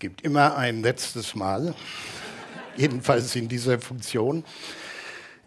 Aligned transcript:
gibt 0.00 0.22
immer 0.22 0.56
ein 0.56 0.82
letztes 0.82 1.34
Mal, 1.34 1.74
jedenfalls 2.76 3.36
in 3.36 3.48
dieser 3.48 3.78
Funktion. 3.78 4.44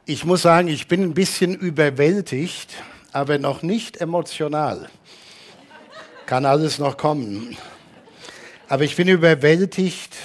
Ich 0.06 0.24
muss 0.26 0.44
sagen, 0.44 0.68
ich 0.68 0.88
bin 0.88 1.02
ein 1.02 1.16
bisschen 1.16 1.56
überwältigt, 1.56 2.72
aber 3.12 3.40
noch 3.40 3.64
nicht 3.64 3.98
emotional. 3.98 4.90
Kann 6.28 6.46
alles 6.46 6.78
noch 6.78 6.98
kommen. 6.98 7.58
Aber 8.70 8.84
ich 8.84 8.96
bin 8.96 9.08
überwältigt 9.08 10.16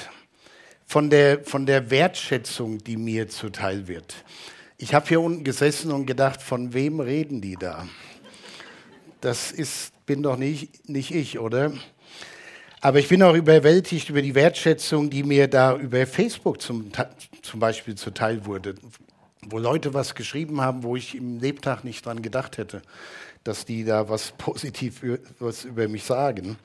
von 0.87 1.09
der, 1.09 1.43
von 1.45 1.65
der 1.65 1.91
Wertschätzung, 1.91 2.79
die 2.79 2.99
mir 2.99 3.29
zuteil 3.29 3.89
wird. 3.89 4.15
Ich 4.77 4.95
habe 4.95 5.09
hier 5.09 5.21
unten 5.21 5.43
gesessen 5.43 5.91
und 5.91 6.07
gedacht, 6.07 6.43
von 6.43 6.75
wem 6.75 7.01
reden 7.01 7.41
die 7.41 7.57
da? 7.57 7.89
Das 9.23 9.51
ist, 9.53 9.93
bin 10.05 10.23
doch 10.23 10.37
nicht, 10.37 10.89
nicht 10.89 11.13
ich, 11.13 11.39
oder? 11.39 11.73
Aber 12.81 13.01
ich 13.01 13.09
bin 13.09 13.23
auch 13.23 13.35
überwältigt 13.35 14.09
über 14.09 14.23
die 14.23 14.34
Wertschätzung, 14.34 15.11
die 15.11 15.25
mir 15.25 15.48
da 15.48 15.77
über 15.77 16.07
Facebook 16.07 16.62
zum, 16.62 16.93
zum 17.43 17.61
Beispiel 17.61 17.97
zuteil 17.97 18.47
wurde, 18.47 18.77
wo 19.43 19.59
Leute 19.59 19.95
was 19.95 20.15
geschrieben 20.15 20.61
haben, 20.61 20.85
wo 20.85 20.95
ich 20.95 21.16
im 21.16 21.41
Lebtag 21.41 21.83
nicht 21.83 22.07
dran 22.07 22.23
gedacht 22.23 22.57
hätte, 22.57 22.83
dass 23.43 23.65
die 23.65 23.85
da 23.85 24.09
was 24.09 24.33
positiv 24.38 25.02
was 25.41 25.65
über 25.65 25.88
mich 25.88 26.05
sagen. 26.05 26.57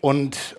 Und 0.00 0.56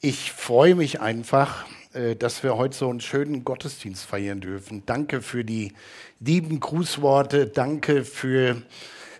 ich 0.00 0.32
freue 0.32 0.74
mich 0.74 1.00
einfach, 1.00 1.66
äh, 1.92 2.16
dass 2.16 2.42
wir 2.42 2.56
heute 2.56 2.76
so 2.76 2.88
einen 2.88 3.00
schönen 3.00 3.44
Gottesdienst 3.44 4.04
feiern 4.04 4.40
dürfen. 4.40 4.84
Danke 4.86 5.20
für 5.20 5.44
die 5.44 5.72
lieben 6.20 6.60
Grußworte, 6.60 7.46
danke 7.46 8.04
für 8.04 8.62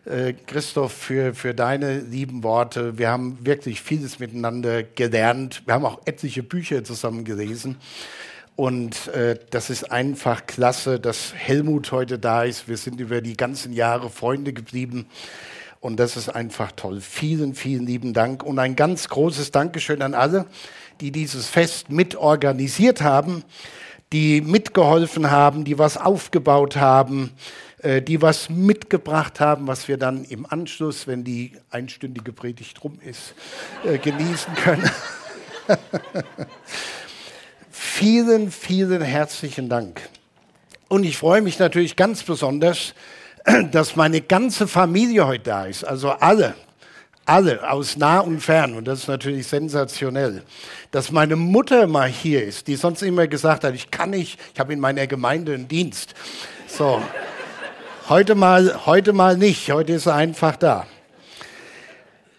äh, 0.04 0.34
Christoph, 0.46 0.92
für, 0.92 1.34
für 1.34 1.54
deine 1.54 1.98
lieben 1.98 2.42
Worte. 2.42 2.98
Wir 2.98 3.08
haben 3.08 3.38
wirklich 3.42 3.80
vieles 3.80 4.18
miteinander 4.18 4.82
gelernt. 4.82 5.62
Wir 5.64 5.74
haben 5.74 5.86
auch 5.86 6.02
etliche 6.04 6.42
Bücher 6.42 6.84
zusammen 6.84 7.24
gelesen. 7.24 7.76
Und 8.56 9.08
äh, 9.08 9.38
das 9.50 9.70
ist 9.70 9.90
einfach 9.90 10.46
klasse, 10.46 11.00
dass 11.00 11.34
Helmut 11.34 11.90
heute 11.90 12.18
da 12.18 12.44
ist. 12.44 12.68
Wir 12.68 12.76
sind 12.76 13.00
über 13.00 13.20
die 13.20 13.36
ganzen 13.36 13.72
Jahre 13.72 14.10
Freunde 14.10 14.52
geblieben. 14.52 15.06
Und 15.80 15.98
das 15.98 16.16
ist 16.16 16.28
einfach 16.28 16.72
toll. 16.72 17.00
Vielen, 17.00 17.54
vielen 17.54 17.86
lieben 17.86 18.12
Dank. 18.12 18.42
Und 18.42 18.58
ein 18.58 18.76
ganz 18.76 19.08
großes 19.08 19.50
Dankeschön 19.50 20.02
an 20.02 20.14
alle, 20.14 20.46
die 21.00 21.10
dieses 21.10 21.48
Fest 21.48 21.90
mitorganisiert 21.90 23.02
haben, 23.02 23.42
die 24.12 24.40
mitgeholfen 24.40 25.30
haben, 25.30 25.64
die 25.64 25.78
was 25.78 25.96
aufgebaut 25.96 26.76
haben, 26.76 27.32
die 28.02 28.22
was 28.22 28.48
mitgebracht 28.48 29.40
haben, 29.40 29.66
was 29.66 29.88
wir 29.88 29.98
dann 29.98 30.24
im 30.24 30.46
Anschluss, 30.46 31.06
wenn 31.06 31.24
die 31.24 31.52
einstündige 31.70 32.32
Predigt 32.32 32.82
rum 32.82 32.98
ist, 33.04 33.34
äh, 33.84 33.98
genießen 33.98 34.54
können. 34.54 34.90
vielen, 37.70 38.50
vielen 38.50 39.02
herzlichen 39.02 39.68
Dank. 39.68 40.00
Und 40.88 41.04
ich 41.04 41.18
freue 41.18 41.42
mich 41.42 41.58
natürlich 41.58 41.96
ganz 41.96 42.22
besonders, 42.22 42.94
dass 43.72 43.96
meine 43.96 44.20
ganze 44.20 44.66
Familie 44.66 45.26
heute 45.26 45.44
da 45.44 45.66
ist, 45.66 45.84
also 45.84 46.10
alle, 46.10 46.54
alle 47.26 47.70
aus 47.70 47.96
nah 47.96 48.20
und 48.20 48.40
fern. 48.40 48.74
Und 48.74 48.86
das 48.86 49.00
ist 49.00 49.08
natürlich 49.08 49.46
sensationell. 49.46 50.42
Dass 50.90 51.10
meine 51.10 51.36
Mutter 51.36 51.86
mal 51.86 52.08
hier 52.08 52.44
ist, 52.44 52.66
die 52.66 52.76
sonst 52.76 53.02
immer 53.02 53.26
gesagt 53.26 53.64
hat, 53.64 53.74
ich 53.74 53.90
kann 53.90 54.10
nicht, 54.10 54.38
ich 54.52 54.60
habe 54.60 54.72
in 54.72 54.80
meiner 54.80 55.06
Gemeinde 55.06 55.54
einen 55.54 55.68
Dienst. 55.68 56.14
So. 56.66 57.02
Heute 58.10 58.34
mal, 58.34 58.84
heute 58.84 59.14
mal 59.14 59.38
nicht. 59.38 59.72
Heute 59.72 59.94
ist 59.94 60.04
er 60.04 60.14
einfach 60.14 60.56
da. 60.56 60.86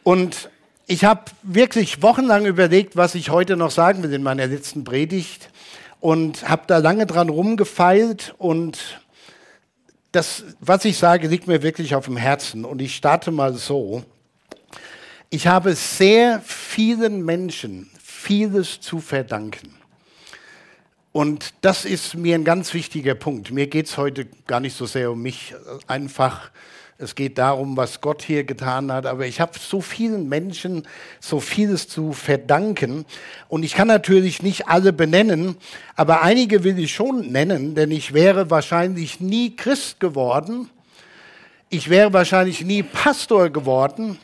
Und 0.03 0.52
ich 0.85 1.05
habe 1.05 1.23
wirklich 1.41 2.03
wochenlang 2.03 2.45
überlegt, 2.45 2.95
was 2.95 3.16
ich 3.16 3.31
heute 3.31 3.57
noch 3.57 3.72
sagen 3.72 4.03
will 4.03 4.13
in 4.13 4.22
meiner 4.22 4.45
letzten 4.45 4.83
Predigt 4.83 5.49
und 5.99 6.47
habe 6.47 6.66
da 6.67 6.77
lange 6.77 7.07
dran 7.07 7.30
rumgefeilt 7.30 8.35
und 8.38 9.02
das, 10.12 10.44
was 10.59 10.85
ich 10.85 11.00
sage, 11.00 11.28
liegt 11.28 11.47
mir 11.47 11.63
wirklich 11.63 11.95
auf 11.95 12.06
dem 12.06 12.17
Herzen 12.17 12.63
und 12.63 12.79
ich 12.79 12.95
starte 12.95 13.31
mal 13.31 13.56
so. 13.56 14.03
Ich 15.31 15.47
habe 15.47 15.73
sehr 15.73 16.41
vielen 16.41 17.25
Menschen 17.25 17.90
vieles 18.03 18.81
zu 18.81 19.00
verdanken. 19.00 19.73
Und 21.16 21.53
das 21.62 21.86
ist 21.86 22.16
mir 22.16 22.36
ein 22.36 22.44
ganz 22.44 22.74
wichtiger 22.74 23.16
Punkt. 23.16 23.50
Mir 23.50 23.68
geht 23.68 23.86
es 23.86 23.96
heute 23.96 24.26
gar 24.48 24.59
nicht 24.59 24.76
so 24.76 24.86
sehr 24.86 25.14
um 25.14 25.22
mich, 25.22 25.56
einfach, 25.88 26.52
es 26.98 27.16
geht 27.16 27.38
darum, 27.38 27.78
was 27.78 28.02
Gott 28.02 28.22
hier 28.22 28.44
getan 28.44 28.92
hat. 28.92 29.06
Aber 29.06 29.26
ich 29.26 29.40
habe 29.40 29.58
so 29.58 29.80
vielen 29.80 30.28
Menschen 30.28 30.86
so 31.22 31.40
vieles 31.40 31.88
zu 31.88 32.12
verdanken. 32.12 33.06
Und 33.48 33.64
ich 33.64 33.76
kann 33.76 33.88
natürlich 33.88 34.42
nicht 34.42 34.68
alle 34.68 34.92
benennen, 34.92 35.56
aber 35.96 36.22
einige 36.22 36.66
will 36.66 36.78
ich 36.78 36.94
schon 36.94 37.32
nennen, 37.32 37.76
denn 37.76 37.92
ich 37.92 38.14
wäre 38.14 38.50
wahrscheinlich 38.50 39.22
nie 39.22 39.56
Christ 39.56 40.02
geworden. 40.02 40.70
Ich 41.70 41.90
wäre 41.90 42.12
wahrscheinlich 42.12 42.66
nie 42.66 42.84
Pastor 42.84 43.50
geworden 43.52 44.20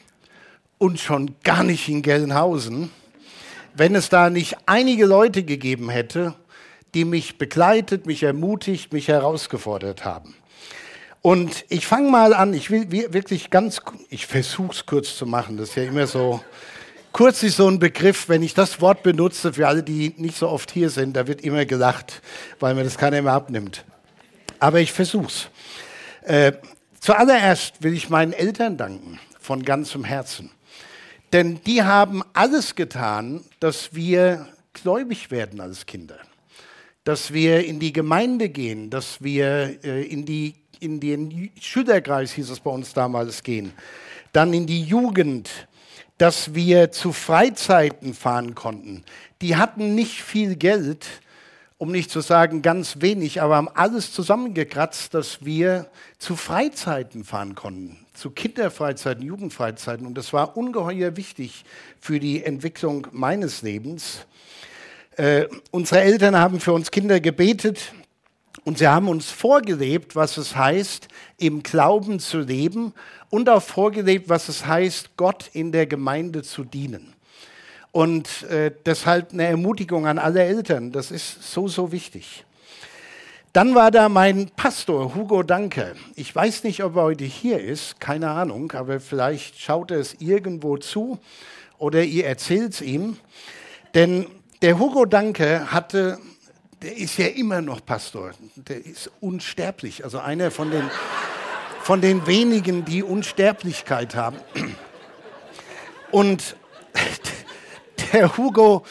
und 0.77 0.99
schon 0.99 1.35
gar 1.45 1.63
nicht 1.63 1.87
in 1.87 2.01
Gelnhausen, 2.01 2.89
wenn 3.75 3.95
es 3.95 4.09
da 4.09 4.29
nicht 4.29 4.57
einige 4.65 5.05
Leute 5.05 5.43
gegeben 5.43 5.89
hätte, 5.89 6.35
die 6.93 7.05
mich 7.05 7.37
begleitet, 7.37 8.05
mich 8.05 8.23
ermutigt, 8.23 8.93
mich 8.93 9.07
herausgefordert 9.07 10.05
haben. 10.05 10.35
Und 11.21 11.65
ich 11.69 11.85
fange 11.85 12.09
mal 12.09 12.33
an, 12.33 12.53
ich 12.53 12.71
will 12.71 12.91
wirklich 12.91 13.51
ganz, 13.51 13.79
ich 14.09 14.25
versuche 14.25 14.71
es 14.71 14.85
kurz 14.85 15.15
zu 15.15 15.25
machen, 15.25 15.57
das 15.57 15.69
ist 15.69 15.75
ja 15.75 15.83
immer 15.83 16.07
so, 16.07 16.43
kurz 17.11 17.43
ist 17.43 17.57
so 17.57 17.67
ein 17.67 17.77
Begriff, 17.77 18.27
wenn 18.27 18.41
ich 18.41 18.55
das 18.55 18.81
Wort 18.81 19.03
benutze, 19.03 19.53
für 19.53 19.67
alle, 19.67 19.83
die 19.83 20.15
nicht 20.17 20.35
so 20.35 20.49
oft 20.49 20.71
hier 20.71 20.89
sind, 20.89 21.15
da 21.15 21.27
wird 21.27 21.41
immer 21.41 21.65
gelacht, 21.65 22.21
weil 22.59 22.73
mir 22.73 22.83
das 22.83 22.97
keiner 22.97 23.21
mehr 23.21 23.33
abnimmt. 23.33 23.85
Aber 24.59 24.79
ich 24.79 24.91
versuch's. 24.91 25.49
Äh, 26.23 26.53
zuallererst 26.99 27.83
will 27.83 27.93
ich 27.93 28.09
meinen 28.09 28.33
Eltern 28.33 28.77
danken, 28.77 29.19
von 29.39 29.63
ganzem 29.63 30.03
Herzen. 30.03 30.49
Denn 31.33 31.61
die 31.63 31.83
haben 31.83 32.23
alles 32.33 32.73
getan, 32.73 33.45
dass 33.59 33.93
wir 33.93 34.47
gläubig 34.73 35.29
werden 35.29 35.61
als 35.61 35.85
Kinder 35.85 36.17
dass 37.03 37.33
wir 37.33 37.65
in 37.65 37.79
die 37.79 37.93
Gemeinde 37.93 38.49
gehen, 38.49 38.89
dass 38.89 39.21
wir 39.21 39.83
äh, 39.83 40.03
in, 40.03 40.25
die, 40.25 40.55
in 40.79 40.99
den 40.99 41.51
Schülerkreis, 41.59 42.31
hieß 42.33 42.49
es 42.49 42.59
bei 42.59 42.71
uns 42.71 42.93
damals, 42.93 43.43
gehen, 43.43 43.73
dann 44.33 44.53
in 44.53 44.67
die 44.67 44.83
Jugend, 44.83 45.67
dass 46.17 46.53
wir 46.53 46.91
zu 46.91 47.13
Freizeiten 47.13 48.13
fahren 48.13 48.53
konnten. 48.53 49.03
Die 49.41 49.55
hatten 49.55 49.95
nicht 49.95 50.21
viel 50.21 50.55
Geld, 50.55 51.07
um 51.79 51.91
nicht 51.91 52.11
zu 52.11 52.21
sagen 52.21 52.61
ganz 52.61 52.97
wenig, 53.01 53.41
aber 53.41 53.55
haben 53.55 53.69
alles 53.69 54.13
zusammengekratzt, 54.13 55.15
dass 55.15 55.43
wir 55.43 55.89
zu 56.19 56.35
Freizeiten 56.35 57.23
fahren 57.23 57.55
konnten, 57.55 57.97
zu 58.13 58.29
Kinderfreizeiten, 58.29 59.23
Jugendfreizeiten. 59.23 60.05
Und 60.05 60.15
das 60.15 60.31
war 60.31 60.55
ungeheuer 60.55 61.17
wichtig 61.17 61.65
für 61.99 62.19
die 62.19 62.43
Entwicklung 62.43 63.07
meines 63.11 63.63
Lebens. 63.63 64.27
Äh, 65.21 65.47
unsere 65.69 66.01
Eltern 66.01 66.35
haben 66.35 66.59
für 66.59 66.73
uns 66.73 66.89
Kinder 66.89 67.19
gebetet 67.19 67.93
und 68.65 68.79
sie 68.79 68.87
haben 68.87 69.07
uns 69.07 69.29
vorgelebt, 69.29 70.15
was 70.15 70.37
es 70.37 70.55
heißt, 70.55 71.09
im 71.37 71.61
Glauben 71.61 72.19
zu 72.19 72.39
leben 72.39 72.91
und 73.29 73.47
auch 73.47 73.61
vorgelebt, 73.61 74.29
was 74.29 74.49
es 74.49 74.65
heißt, 74.65 75.11
Gott 75.17 75.51
in 75.53 75.71
der 75.71 75.85
Gemeinde 75.85 76.41
zu 76.41 76.63
dienen. 76.63 77.13
Und 77.91 78.49
äh, 78.49 78.71
deshalb 78.83 79.31
eine 79.31 79.43
Ermutigung 79.43 80.07
an 80.07 80.17
alle 80.17 80.41
Eltern, 80.41 80.91
das 80.91 81.11
ist 81.11 81.53
so, 81.53 81.67
so 81.67 81.91
wichtig. 81.91 82.43
Dann 83.53 83.75
war 83.75 83.91
da 83.91 84.09
mein 84.09 84.49
Pastor, 84.55 85.13
Hugo 85.13 85.43
Danke. 85.43 85.93
Ich 86.15 86.35
weiß 86.35 86.63
nicht, 86.63 86.83
ob 86.83 86.95
er 86.95 87.03
heute 87.03 87.25
hier 87.25 87.61
ist, 87.61 87.99
keine 87.99 88.31
Ahnung, 88.31 88.71
aber 88.71 88.99
vielleicht 88.99 89.59
schaut 89.59 89.91
er 89.91 89.99
es 89.99 90.15
irgendwo 90.17 90.77
zu 90.77 91.19
oder 91.77 92.01
ihr 92.01 92.25
erzählt 92.25 92.73
es 92.73 92.81
ihm. 92.81 93.17
Denn 93.93 94.25
der 94.61 94.77
Hugo 94.77 95.05
Danke 95.05 95.71
hatte, 95.71 96.19
der 96.81 96.97
ist 96.97 97.17
ja 97.17 97.27
immer 97.27 97.61
noch 97.61 97.83
Pastor, 97.83 98.31
der 98.55 98.85
ist 98.85 99.09
unsterblich, 99.19 100.03
also 100.03 100.19
einer 100.19 100.51
von 100.51 100.71
den, 100.71 100.89
von 101.81 102.01
den 102.01 102.27
wenigen, 102.27 102.85
die 102.85 103.03
Unsterblichkeit 103.03 104.15
haben. 104.15 104.37
Und 106.11 106.55
der 108.13 108.37
Hugo, 108.37 108.85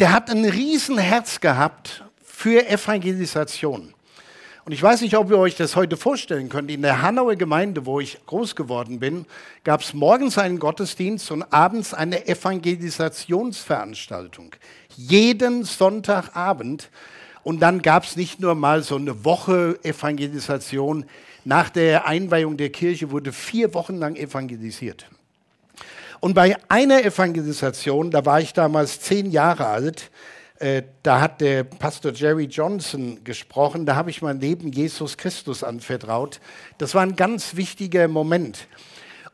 der 0.00 0.12
hat 0.12 0.30
ein 0.30 0.44
Riesenherz 0.44 1.40
gehabt 1.40 2.04
für 2.22 2.66
Evangelisation. 2.66 3.94
Und 4.68 4.74
ich 4.74 4.82
weiß 4.82 5.00
nicht, 5.00 5.16
ob 5.16 5.30
ihr 5.30 5.38
euch 5.38 5.56
das 5.56 5.76
heute 5.76 5.96
vorstellen 5.96 6.50
könnt. 6.50 6.70
In 6.70 6.82
der 6.82 7.00
Hanauer 7.00 7.36
Gemeinde, 7.36 7.86
wo 7.86 8.00
ich 8.00 8.18
groß 8.26 8.54
geworden 8.54 9.00
bin, 9.00 9.24
gab 9.64 9.80
es 9.80 9.94
morgens 9.94 10.36
einen 10.36 10.58
Gottesdienst 10.58 11.30
und 11.30 11.42
abends 11.44 11.94
eine 11.94 12.28
Evangelisationsveranstaltung. 12.28 14.50
Jeden 14.94 15.64
Sonntagabend. 15.64 16.90
Und 17.44 17.60
dann 17.60 17.80
gab 17.80 18.04
es 18.04 18.16
nicht 18.16 18.40
nur 18.40 18.54
mal 18.54 18.82
so 18.82 18.96
eine 18.96 19.24
Woche 19.24 19.78
Evangelisation. 19.84 21.06
Nach 21.46 21.70
der 21.70 22.06
Einweihung 22.06 22.58
der 22.58 22.68
Kirche 22.68 23.10
wurde 23.10 23.32
vier 23.32 23.72
Wochen 23.72 23.96
lang 23.96 24.16
evangelisiert. 24.16 25.06
Und 26.20 26.34
bei 26.34 26.58
einer 26.68 27.02
Evangelisation, 27.02 28.10
da 28.10 28.26
war 28.26 28.42
ich 28.42 28.52
damals 28.52 29.00
zehn 29.00 29.30
Jahre 29.30 29.64
alt, 29.64 30.10
äh, 30.60 30.82
da 31.04 31.20
hat 31.20 31.40
der 31.40 31.62
Pastor 31.62 32.12
Jerry 32.12 32.46
Johnson 32.46 33.22
gesprochen, 33.22 33.86
da 33.86 33.94
habe 33.94 34.10
ich 34.10 34.22
mein 34.22 34.40
Leben 34.40 34.72
Jesus 34.72 35.16
Christus 35.16 35.62
anvertraut. 35.62 36.40
Das 36.78 36.94
war 36.94 37.02
ein 37.02 37.14
ganz 37.14 37.54
wichtiger 37.54 38.08
Moment. 38.08 38.66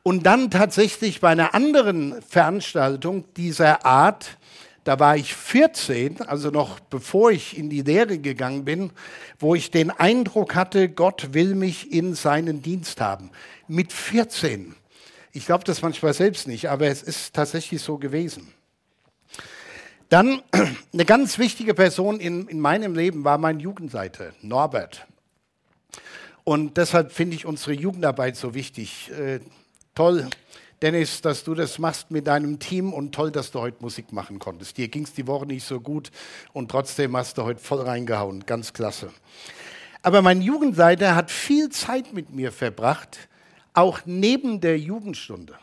Und 0.03 0.27
dann 0.27 0.51
tatsächlich 0.51 1.21
bei 1.21 1.31
einer 1.31 1.55
anderen 1.55 2.21
Veranstaltung 2.21 3.25
dieser 3.39 3.87
Art, 3.87 4.37
da 4.85 5.01
war 5.01 5.17
ich 5.17 5.35
14, 5.35 6.21
also 6.21 6.51
noch 6.51 6.79
bevor 6.79 7.31
ich 7.31 7.57
in 7.57 7.71
die 7.71 7.81
Lehre 7.81 8.19
gegangen 8.19 8.67
bin, 8.67 8.91
wo 9.39 9.55
ich 9.55 9.71
den 9.71 9.91
Eindruck 9.91 10.55
hatte, 10.55 10.91
Gott 10.91 11.33
will 11.33 11.55
mich 11.55 11.91
in 11.91 12.15
seinen 12.15 12.61
Dienst 12.61 13.01
haben. 13.01 13.31
Mit 13.67 13.95
14. 13.95 14.75
Ich 15.33 15.47
glaube 15.47 15.65
das 15.65 15.81
manchmal 15.81 16.13
selbst 16.13 16.47
nicht, 16.47 16.69
aber 16.69 16.89
es 16.89 17.03
ist 17.03 17.35
tatsächlich 17.35 17.81
so 17.81 17.97
gewesen. 17.97 18.53
Dann 20.09 20.43
eine 20.93 21.05
ganz 21.05 21.39
wichtige 21.39 21.75
Person 21.75 22.21
in, 22.21 22.49
in 22.49 22.61
meinem 22.61 22.95
Leben 22.95 23.25
war 23.25 23.39
mein 23.39 23.61
Jugendleiter, 23.61 24.33
Norbert. 24.43 25.07
Und 26.45 26.77
deshalb 26.77 27.13
finde 27.13 27.37
ich 27.37 27.47
unsere 27.47 27.73
Jugendarbeit 27.73 28.37
so 28.37 28.55
wichtig. 28.55 29.11
Äh, 29.11 29.41
toll, 29.95 30.29
Dennis, 30.83 31.23
dass 31.23 31.45
du 31.45 31.55
das 31.55 31.79
machst 31.79 32.11
mit 32.11 32.27
deinem 32.27 32.59
Team 32.59 32.93
und 32.93 33.15
toll, 33.15 33.31
dass 33.31 33.51
du 33.51 33.61
heute 33.61 33.79
Musik 33.81 34.13
machen 34.13 34.39
konntest. 34.39 34.77
Dir 34.77 34.89
ging 34.89 35.05
es 35.05 35.15
die 35.15 35.27
Woche 35.27 35.47
nicht 35.47 35.65
so 35.65 35.81
gut 35.81 36.11
und 36.53 36.71
trotzdem 36.71 37.17
hast 37.17 37.39
du 37.39 37.45
heute 37.45 37.61
voll 37.61 37.81
reingehauen. 37.81 38.45
Ganz 38.45 38.75
klasse. 38.75 39.11
Aber 40.03 40.21
mein 40.21 40.43
Jugendleiter 40.43 41.15
hat 41.17 41.31
viel 41.31 41.71
Zeit 41.71 42.13
mit 42.13 42.35
mir 42.35 42.53
verbracht, 42.53 43.29
auch 43.73 44.01
neben 44.05 44.61
der 44.61 44.79
Jugendstunde. 44.79 45.55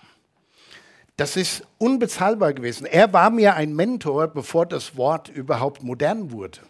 Das 1.22 1.38
ist 1.38 1.62
unbezahlbar 1.78 2.52
gewesen. 2.52 2.88
Er 2.88 3.14
war 3.14 3.30
mir 3.30 3.54
ein 3.54 3.76
Mentor, 3.76 4.30
bevor 4.30 4.66
das 4.66 4.98
Wort 4.98 5.30
überhaupt 5.30 5.84
modern 5.84 6.32
wurde, 6.32 6.62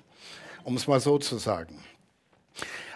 um 0.65 0.75
es 0.75 0.87
mal 0.87 0.99
so 0.99 1.17
zu 1.19 1.37
sagen. 1.37 1.81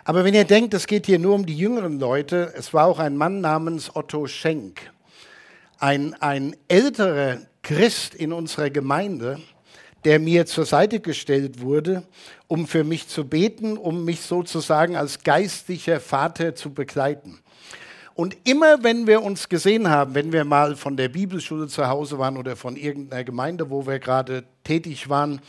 Aber 0.04 0.26
wenn 0.26 0.34
ihr 0.34 0.44
denkt, 0.44 0.74
es 0.74 0.86
geht 0.86 1.06
hier 1.06 1.18
nur 1.18 1.34
um 1.34 1.46
die 1.46 1.58
jüngeren 1.58 1.98
Leute, 1.98 2.54
es 2.58 2.74
war 2.74 2.88
auch 2.88 3.00
ein 3.00 3.16
Mann 3.16 3.40
namens 3.40 3.96
Otto 3.96 4.28
Schenk 4.28 4.82
ein, 5.78 6.14
ein 6.16 6.58
älterer 6.68 7.38
Christ 7.64 8.16
in 8.16 8.34
unserer 8.34 8.70
Gemeinde, 8.70 9.40
der 10.04 10.20
mir 10.20 10.46
zur 10.46 10.66
Seite 10.66 11.00
gestellt 11.00 11.62
wurde, 11.62 12.04
um 12.48 12.68
für 12.68 12.84
mich 12.84 13.08
zu 13.08 13.26
beten, 13.26 13.78
um 13.78 14.04
mich 14.04 14.20
sozusagen 14.20 14.98
als 14.98 15.24
geistlicher 15.24 16.02
Vater 16.02 16.54
zu 16.54 16.74
begleiten. 16.74 17.40
Und 18.16 18.38
immer 18.46 18.82
wenn 18.82 19.08
wir 19.08 19.22
uns 19.22 19.50
gesehen 19.50 19.90
haben, 19.90 20.16
wenn 20.16 20.32
wir 20.32 20.46
mal 20.46 20.78
von 20.78 20.96
der 20.96 21.10
Bibelschule 21.10 21.68
zu 21.68 21.88
Hause 21.88 22.18
waren 22.18 22.38
oder 22.38 22.56
von 22.56 22.78
irgendeiner 22.78 23.26
Gemeinde, 23.26 23.70
wo 23.70 23.86
wir 23.86 24.00
gerade 24.00 24.46
tätig 24.64 25.10
waren, 25.10 25.42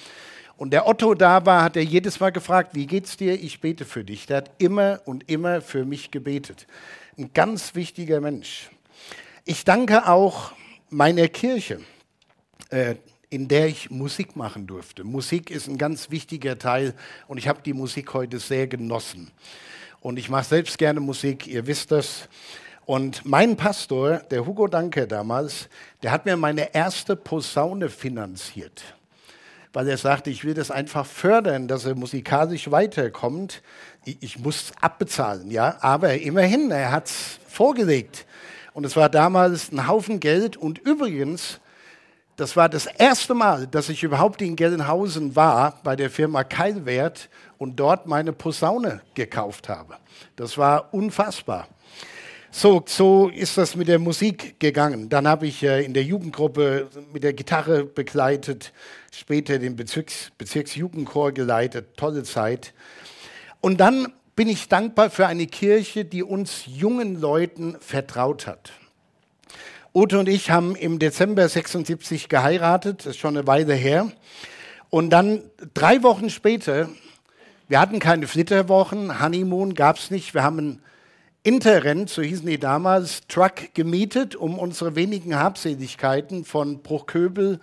und 0.58 0.72
der 0.72 0.86
Otto 0.88 1.14
da 1.14 1.44
war, 1.44 1.62
hat 1.62 1.76
er 1.76 1.84
jedes 1.84 2.18
Mal 2.18 2.30
gefragt, 2.30 2.74
wie 2.74 2.86
geht's 2.86 3.16
dir? 3.16 3.34
Ich 3.34 3.60
bete 3.60 3.84
für 3.84 4.04
dich. 4.04 4.26
Der 4.26 4.38
hat 4.38 4.50
immer 4.58 5.00
und 5.04 5.30
immer 5.30 5.60
für 5.60 5.84
mich 5.84 6.10
gebetet. 6.10 6.66
Ein 7.18 7.30
ganz 7.34 7.74
wichtiger 7.74 8.22
Mensch. 8.22 8.70
Ich 9.44 9.64
danke 9.64 10.08
auch 10.08 10.52
meiner 10.88 11.28
Kirche, 11.28 11.80
äh, 12.70 12.94
in 13.28 13.48
der 13.48 13.66
ich 13.66 13.90
Musik 13.90 14.34
machen 14.34 14.66
durfte. 14.66 15.04
Musik 15.04 15.50
ist 15.50 15.68
ein 15.68 15.76
ganz 15.76 16.10
wichtiger 16.10 16.58
Teil 16.58 16.94
und 17.28 17.36
ich 17.36 17.48
habe 17.48 17.60
die 17.62 17.74
Musik 17.74 18.14
heute 18.14 18.38
sehr 18.38 18.66
genossen. 18.66 19.30
Und 20.00 20.18
ich 20.18 20.28
mache 20.28 20.44
selbst 20.44 20.78
gerne 20.78 21.00
Musik, 21.00 21.46
ihr 21.46 21.66
wisst 21.66 21.90
das. 21.90 22.28
Und 22.84 23.24
mein 23.24 23.56
Pastor, 23.56 24.18
der 24.30 24.46
Hugo 24.46 24.68
Danke 24.68 25.08
damals, 25.08 25.68
der 26.02 26.12
hat 26.12 26.24
mir 26.24 26.36
meine 26.36 26.72
erste 26.74 27.16
Posaune 27.16 27.88
finanziert, 27.88 28.84
weil 29.72 29.88
er 29.88 29.98
sagte, 29.98 30.30
ich 30.30 30.44
will 30.44 30.54
das 30.54 30.70
einfach 30.70 31.04
fördern, 31.04 31.66
dass 31.66 31.84
er 31.84 31.96
musikalisch 31.96 32.70
weiterkommt. 32.70 33.62
Ich, 34.04 34.38
muss 34.38 34.72
abbezahlen, 34.80 35.50
ja, 35.50 35.78
aber 35.80 36.14
immerhin, 36.14 36.70
er 36.70 36.92
hat 36.92 37.06
es 37.06 37.40
vorgelegt. 37.48 38.24
Und 38.72 38.84
es 38.84 38.94
war 38.94 39.08
damals 39.08 39.72
ein 39.72 39.88
Haufen 39.88 40.20
Geld. 40.20 40.56
Und 40.56 40.78
übrigens, 40.78 41.60
das 42.36 42.54
war 42.54 42.68
das 42.68 42.86
erste 42.86 43.34
Mal, 43.34 43.66
dass 43.66 43.88
ich 43.88 44.02
überhaupt 44.02 44.42
in 44.42 44.56
Gelnhausen 44.56 45.34
war, 45.34 45.80
bei 45.82 45.96
der 45.96 46.10
Firma 46.10 46.44
Keilwert 46.44 47.28
und 47.58 47.76
dort 47.80 48.06
meine 48.06 48.32
Posaune 48.32 49.00
gekauft 49.14 49.68
habe. 49.68 49.96
Das 50.36 50.58
war 50.58 50.92
unfassbar. 50.92 51.66
So, 52.50 52.82
so 52.86 53.28
ist 53.28 53.58
das 53.58 53.74
mit 53.74 53.88
der 53.88 53.98
Musik 53.98 54.58
gegangen. 54.60 55.08
Dann 55.08 55.28
habe 55.28 55.46
ich 55.46 55.62
äh, 55.62 55.84
in 55.84 55.92
der 55.92 56.04
Jugendgruppe 56.04 56.88
mit 57.12 57.22
der 57.22 57.32
Gitarre 57.32 57.84
begleitet, 57.84 58.72
später 59.12 59.58
den 59.58 59.76
Bezirks, 59.76 60.30
Bezirksjugendchor 60.38 61.32
geleitet, 61.32 61.96
tolle 61.96 62.22
Zeit. 62.22 62.72
Und 63.60 63.78
dann 63.78 64.12
bin 64.36 64.48
ich 64.48 64.68
dankbar 64.68 65.10
für 65.10 65.26
eine 65.26 65.46
Kirche, 65.46 66.04
die 66.04 66.22
uns 66.22 66.64
jungen 66.66 67.20
Leuten 67.20 67.76
vertraut 67.80 68.46
hat. 68.46 68.72
Ute 69.96 70.18
und 70.18 70.28
ich 70.28 70.50
haben 70.50 70.76
im 70.76 70.98
Dezember 70.98 71.48
76 71.48 72.28
geheiratet, 72.28 72.98
das 72.98 73.06
ist 73.06 73.16
schon 73.16 73.34
eine 73.34 73.46
Weile 73.46 73.72
her. 73.72 74.12
Und 74.90 75.08
dann 75.08 75.40
drei 75.72 76.02
Wochen 76.02 76.28
später, 76.28 76.90
wir 77.66 77.80
hatten 77.80 77.98
keine 77.98 78.26
Flitterwochen, 78.26 79.22
Honeymoon 79.22 79.72
gab 79.72 79.96
es 79.96 80.10
nicht, 80.10 80.34
wir 80.34 80.42
haben 80.42 80.58
einen 80.58 80.82
Interrent, 81.44 82.10
so 82.10 82.20
hießen 82.20 82.44
die 82.44 82.58
damals, 82.58 83.26
Truck 83.26 83.72
gemietet, 83.72 84.36
um 84.36 84.58
unsere 84.58 84.96
wenigen 84.96 85.34
Habseligkeiten 85.34 86.44
von 86.44 86.82
Bruchköbel 86.82 87.58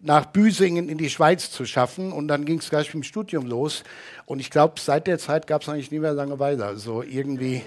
nach 0.00 0.26
Büsingen 0.26 0.88
in 0.88 0.98
die 0.98 1.10
Schweiz 1.10 1.50
zu 1.50 1.66
schaffen. 1.66 2.12
Und 2.12 2.28
dann 2.28 2.44
ging 2.44 2.58
es 2.58 2.70
gleich 2.70 2.86
mit 2.88 3.02
dem 3.02 3.02
Studium 3.02 3.46
los. 3.46 3.82
Und 4.26 4.40
ich 4.40 4.50
glaube, 4.50 4.74
seit 4.80 5.06
der 5.06 5.18
Zeit 5.18 5.46
gab 5.46 5.62
es 5.62 5.68
eigentlich 5.68 5.90
nie 5.90 5.98
mehr 5.98 6.12
Langeweile. 6.12 6.64
Also 6.64 7.02
irgendwie 7.02 7.62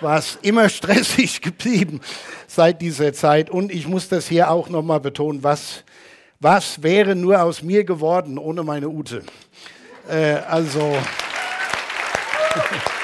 war 0.00 0.18
es 0.18 0.38
immer 0.42 0.68
stressig 0.68 1.40
geblieben 1.40 2.00
seit 2.46 2.80
dieser 2.82 3.12
Zeit. 3.12 3.50
Und 3.50 3.72
ich 3.72 3.86
muss 3.86 4.08
das 4.08 4.26
hier 4.26 4.50
auch 4.50 4.68
nochmal 4.68 5.00
betonen, 5.00 5.42
was, 5.42 5.84
was 6.40 6.82
wäre 6.82 7.14
nur 7.14 7.42
aus 7.42 7.62
mir 7.62 7.84
geworden 7.84 8.38
ohne 8.38 8.62
meine 8.62 8.88
Ute? 8.88 9.22
Äh, 10.08 10.34
also. 10.48 10.96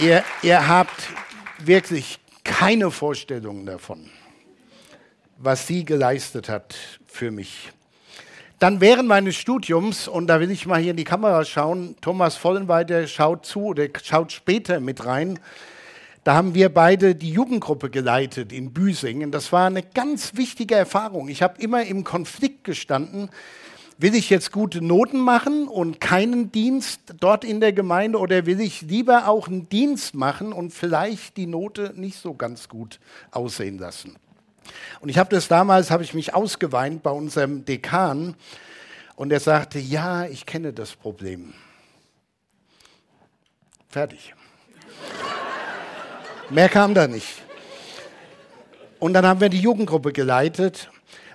Ihr, 0.00 0.22
ihr 0.42 0.68
habt 0.68 1.08
wirklich 1.58 2.18
keine 2.44 2.90
Vorstellung 2.90 3.66
davon, 3.66 4.10
was 5.36 5.66
sie 5.66 5.84
geleistet 5.84 6.48
hat 6.48 6.76
für 7.06 7.30
mich. 7.30 7.70
Dann 8.58 8.80
während 8.80 9.08
meines 9.08 9.36
Studiums, 9.36 10.08
und 10.08 10.26
da 10.26 10.40
will 10.40 10.50
ich 10.50 10.66
mal 10.66 10.80
hier 10.80 10.90
in 10.90 10.96
die 10.96 11.04
Kamera 11.04 11.44
schauen, 11.44 11.94
Thomas 12.00 12.36
Vollenweiter 12.36 13.06
schaut 13.06 13.46
zu 13.46 13.66
oder 13.66 13.86
schaut 14.02 14.32
später 14.32 14.80
mit 14.80 15.04
rein, 15.04 15.38
da 16.24 16.34
haben 16.34 16.54
wir 16.54 16.68
beide 16.68 17.14
die 17.14 17.30
Jugendgruppe 17.30 17.88
geleitet 17.88 18.52
in 18.52 18.72
Büsingen. 18.72 19.30
Das 19.30 19.52
war 19.52 19.66
eine 19.66 19.82
ganz 19.82 20.36
wichtige 20.36 20.74
Erfahrung. 20.74 21.28
Ich 21.28 21.42
habe 21.42 21.62
immer 21.62 21.84
im 21.84 22.04
Konflikt 22.04 22.64
gestanden 22.64 23.30
Will 24.00 24.14
ich 24.14 24.30
jetzt 24.30 24.52
gute 24.52 24.80
Noten 24.80 25.18
machen 25.18 25.66
und 25.66 26.00
keinen 26.00 26.52
Dienst 26.52 27.00
dort 27.18 27.44
in 27.44 27.60
der 27.60 27.72
Gemeinde 27.72 28.20
oder 28.20 28.46
will 28.46 28.60
ich 28.60 28.82
lieber 28.82 29.26
auch 29.26 29.48
einen 29.48 29.68
Dienst 29.68 30.14
machen 30.14 30.52
und 30.52 30.72
vielleicht 30.72 31.36
die 31.36 31.48
Note 31.48 31.92
nicht 31.96 32.16
so 32.16 32.32
ganz 32.32 32.68
gut 32.68 33.00
aussehen 33.32 33.76
lassen? 33.76 34.14
Und 35.00 35.08
ich 35.08 35.18
habe 35.18 35.30
das 35.30 35.48
damals, 35.48 35.90
habe 35.90 36.04
ich 36.04 36.14
mich 36.14 36.32
ausgeweint 36.32 37.02
bei 37.02 37.10
unserem 37.10 37.64
Dekan 37.64 38.36
und 39.16 39.32
er 39.32 39.40
sagte, 39.40 39.80
ja, 39.80 40.26
ich 40.26 40.46
kenne 40.46 40.72
das 40.72 40.94
Problem. 40.94 41.52
Fertig. 43.88 44.32
Mehr 46.50 46.68
kam 46.68 46.94
da 46.94 47.08
nicht. 47.08 47.42
Und 49.00 49.12
dann 49.14 49.26
haben 49.26 49.40
wir 49.40 49.48
die 49.48 49.60
Jugendgruppe 49.60 50.12
geleitet 50.12 50.88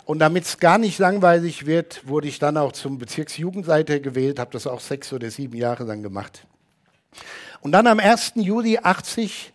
und 0.05 0.19
damit 0.19 0.43
es 0.43 0.57
gar 0.57 0.77
nicht 0.77 0.99
langweilig 0.99 1.65
wird, 1.65 2.07
wurde 2.07 2.27
ich 2.27 2.39
dann 2.39 2.57
auch 2.57 2.73
zum 2.73 2.97
Bezirksjugendleiter 2.97 3.99
gewählt, 3.99 4.39
habe 4.39 4.51
das 4.51 4.67
auch 4.67 4.81
sechs 4.81 5.13
oder 5.13 5.29
sieben 5.31 5.55
Jahre 5.55 5.85
lang 5.85 6.03
gemacht. 6.03 6.45
Und 7.61 7.71
dann 7.71 7.87
am 7.87 7.99
1. 7.99 8.33
Juli 8.35 8.77
80, 8.77 9.53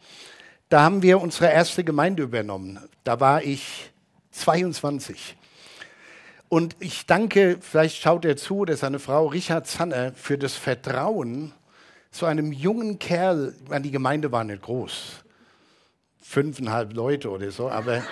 da 0.71 0.83
haben 0.83 1.03
wir 1.03 1.21
unsere 1.21 1.53
erste 1.53 1.85
Gemeinde 1.85 2.23
übernommen. 2.23 2.79
Da 3.05 3.21
war 3.21 3.43
ich 3.43 3.91
22. 4.31 5.37
Und 6.49 6.77
ich 6.79 7.05
danke, 7.05 7.59
vielleicht 7.61 8.01
schaut 8.01 8.25
er 8.25 8.39
zu, 8.39 8.59
oder 8.61 8.77
seine 8.79 8.99
Frau 8.99 9.27
Richard 9.27 9.67
Zanner, 9.67 10.13
für 10.15 10.39
das 10.39 10.55
Vertrauen 10.55 11.53
zu 12.11 12.25
einem 12.25 12.53
jungen 12.53 12.99
Kerl. 12.99 13.55
Die 13.85 13.91
Gemeinde 13.91 14.33
war 14.33 14.45
nicht 14.45 14.63
groß, 14.63 15.25
fünfeinhalb 16.23 16.95
Leute 16.95 17.29
oder 17.31 17.51
so, 17.51 17.69
aber 17.69 18.03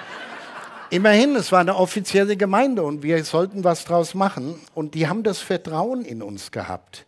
Immerhin, 0.91 1.35
es 1.35 1.51
war 1.51 1.61
eine 1.61 1.75
offizielle 1.75 2.37
Gemeinde 2.37 2.85
und 2.85 3.03
wir 3.03 3.25
sollten 3.25 3.65
was 3.65 3.85
draus 3.85 4.15
machen. 4.15 4.61
Und 4.73 4.95
die 4.95 5.09
haben 5.09 5.25
das 5.25 5.41
Vertrauen 5.41 6.05
in 6.05 6.23
uns 6.23 6.53
gehabt. 6.53 7.07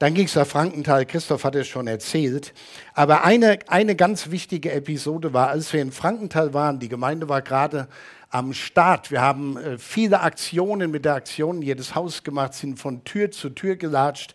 Dann 0.00 0.14
ging 0.14 0.26
es 0.26 0.34
nach 0.34 0.46
Frankenthal, 0.46 1.06
Christoph 1.06 1.44
hat 1.44 1.54
es 1.54 1.68
schon 1.68 1.86
erzählt. 1.86 2.52
Aber 2.92 3.22
eine, 3.22 3.60
eine 3.68 3.94
ganz 3.94 4.32
wichtige 4.32 4.72
Episode 4.72 5.32
war, 5.32 5.48
als 5.48 5.72
wir 5.72 5.80
in 5.80 5.92
Frankenthal 5.92 6.52
waren, 6.54 6.80
die 6.80 6.88
Gemeinde 6.88 7.28
war 7.28 7.40
gerade 7.40 7.86
am 8.30 8.52
Start. 8.52 9.12
Wir 9.12 9.20
haben 9.20 9.56
äh, 9.58 9.78
viele 9.78 10.20
Aktionen 10.20 10.90
mit 10.90 11.04
der 11.04 11.14
Aktion 11.14 11.62
jedes 11.62 11.94
Haus 11.94 12.24
gemacht, 12.24 12.54
sind 12.54 12.80
von 12.80 13.04
Tür 13.04 13.30
zu 13.30 13.50
Tür 13.50 13.76
gelatscht, 13.76 14.34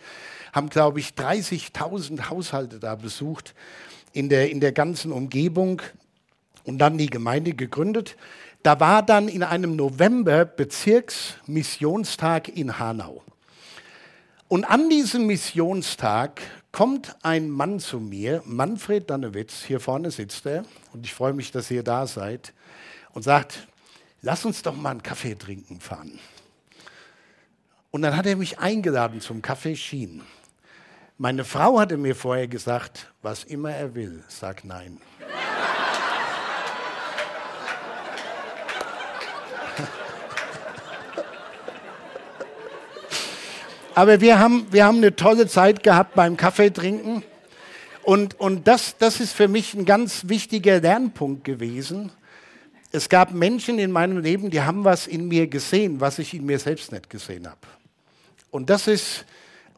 haben, 0.54 0.70
glaube 0.70 1.02
ich, 1.02 1.10
30.000 1.10 2.30
Haushalte 2.30 2.80
da 2.80 2.96
besucht 2.96 3.54
in 4.14 4.30
der, 4.30 4.50
in 4.50 4.62
der 4.62 4.72
ganzen 4.72 5.12
Umgebung 5.12 5.82
und 6.64 6.78
dann 6.78 6.98
die 6.98 7.10
Gemeinde 7.10 7.54
gegründet. 7.54 8.16
Da 8.64 8.80
war 8.80 9.04
dann 9.04 9.30
in 9.30 9.44
einem 9.44 9.76
November 9.76 10.46
Bezirksmissionstag 10.46 12.50
in 12.50 12.78
Hanau. 12.78 13.24
Und 14.50 14.66
an 14.66 14.90
diesem 14.90 15.28
Missionstag 15.28 16.42
kommt 16.72 17.16
ein 17.24 17.50
Mann 17.50 17.80
zu 17.80 18.00
mir, 18.00 18.44
Manfred 18.46 19.10
Dannewitz, 19.10 19.64
hier 19.64 19.80
vorne 19.80 20.12
sitzt 20.12 20.46
er, 20.46 20.66
und 20.92 21.06
ich 21.06 21.14
freue 21.14 21.34
mich, 21.34 21.52
dass 21.52 21.72
ihr 21.72 21.84
da 21.84 22.06
seid, 22.06 22.54
und 23.14 23.24
sagt, 23.24 23.68
lass 24.22 24.46
uns 24.46 24.62
doch 24.62 24.76
mal 24.76 24.92
einen 24.92 25.04
Kaffee 25.04 25.36
trinken 25.36 25.80
fahren. 25.80 26.20
Und 27.92 28.02
dann 28.02 28.18
hat 28.18 28.26
er 28.26 28.36
mich 28.36 28.60
eingeladen 28.60 29.22
zum 29.22 29.42
Kaffee 29.42 29.76
Schien. 29.76 30.22
Meine 31.18 31.44
Frau 31.44 31.80
hatte 31.80 31.98
mir 31.98 32.16
vorher 32.16 32.48
gesagt, 32.48 33.12
was 33.22 33.44
immer 33.44 33.72
er 33.72 33.96
will, 33.96 34.24
sag 34.28 34.64
nein. 34.64 35.00
Aber 44.00 44.22
wir 44.22 44.40
haben, 44.40 44.66
wir 44.72 44.86
haben 44.86 45.00
eine 45.00 45.14
tolle 45.14 45.46
Zeit 45.46 45.84
gehabt 45.84 46.16
beim 46.16 46.38
Kaffeetrinken. 46.38 47.22
Und, 48.02 48.40
und 48.40 48.66
das, 48.66 48.96
das 48.98 49.20
ist 49.20 49.34
für 49.34 49.50
mich 49.50 49.74
ein 49.74 49.84
ganz 49.84 50.30
wichtiger 50.30 50.80
Lernpunkt 50.80 51.44
gewesen. 51.44 52.10
Es 52.94 53.10
gab 53.10 53.34
Menschen 53.34 53.78
in 53.78 53.92
meinem 53.92 54.20
Leben, 54.20 54.52
die 54.52 54.62
haben 54.62 54.86
was 54.86 55.06
in 55.06 55.28
mir 55.28 55.48
gesehen, 55.48 56.00
was 56.00 56.18
ich 56.18 56.34
in 56.34 56.46
mir 56.46 56.60
selbst 56.60 56.94
nicht 56.94 57.10
gesehen 57.10 57.46
habe. 57.46 57.60
Und 58.52 58.70
das 58.70 58.88
ist, 58.88 59.26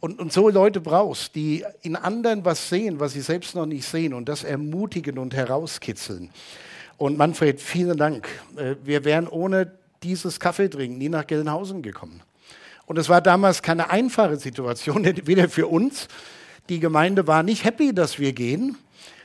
und, 0.02 0.20
und 0.20 0.32
so 0.32 0.50
Leute 0.50 0.82
brauchst, 0.82 1.34
die 1.34 1.66
in 1.82 1.96
anderen 1.96 2.46
was 2.46 2.70
sehen, 2.70 3.00
was 3.00 3.14
sie 3.14 3.22
selbst 3.22 3.56
noch 3.56 3.66
nicht 3.66 3.88
sehen 3.88 4.14
und 4.14 4.30
das 4.30 4.44
ermutigen 4.44 5.18
und 5.18 5.34
herauskitzeln. 5.34 6.30
Und 6.98 7.18
Manfred, 7.18 7.60
vielen 7.60 7.98
Dank. 7.98 8.28
Äh, 8.56 8.76
wir 8.84 9.04
wären 9.04 9.28
ohne 9.28 9.72
dieses 10.04 10.40
Kaffeetrinken 10.40 11.00
nie 11.00 11.10
nach 11.10 11.26
Gelnhausen 11.26 11.82
gekommen. 11.82 12.22
Und 12.92 12.98
es 12.98 13.08
war 13.08 13.22
damals 13.22 13.62
keine 13.62 13.90
einfache 13.90 14.36
Situation, 14.36 15.06
weder 15.26 15.48
für 15.48 15.68
uns. 15.68 16.10
Die 16.68 16.82
Gemeinde 16.82 17.26
war 17.26 17.42
nicht 17.42 17.64
happy, 17.64 17.96
dass 17.96 18.20
wir 18.20 18.34
gehen. 18.34 18.78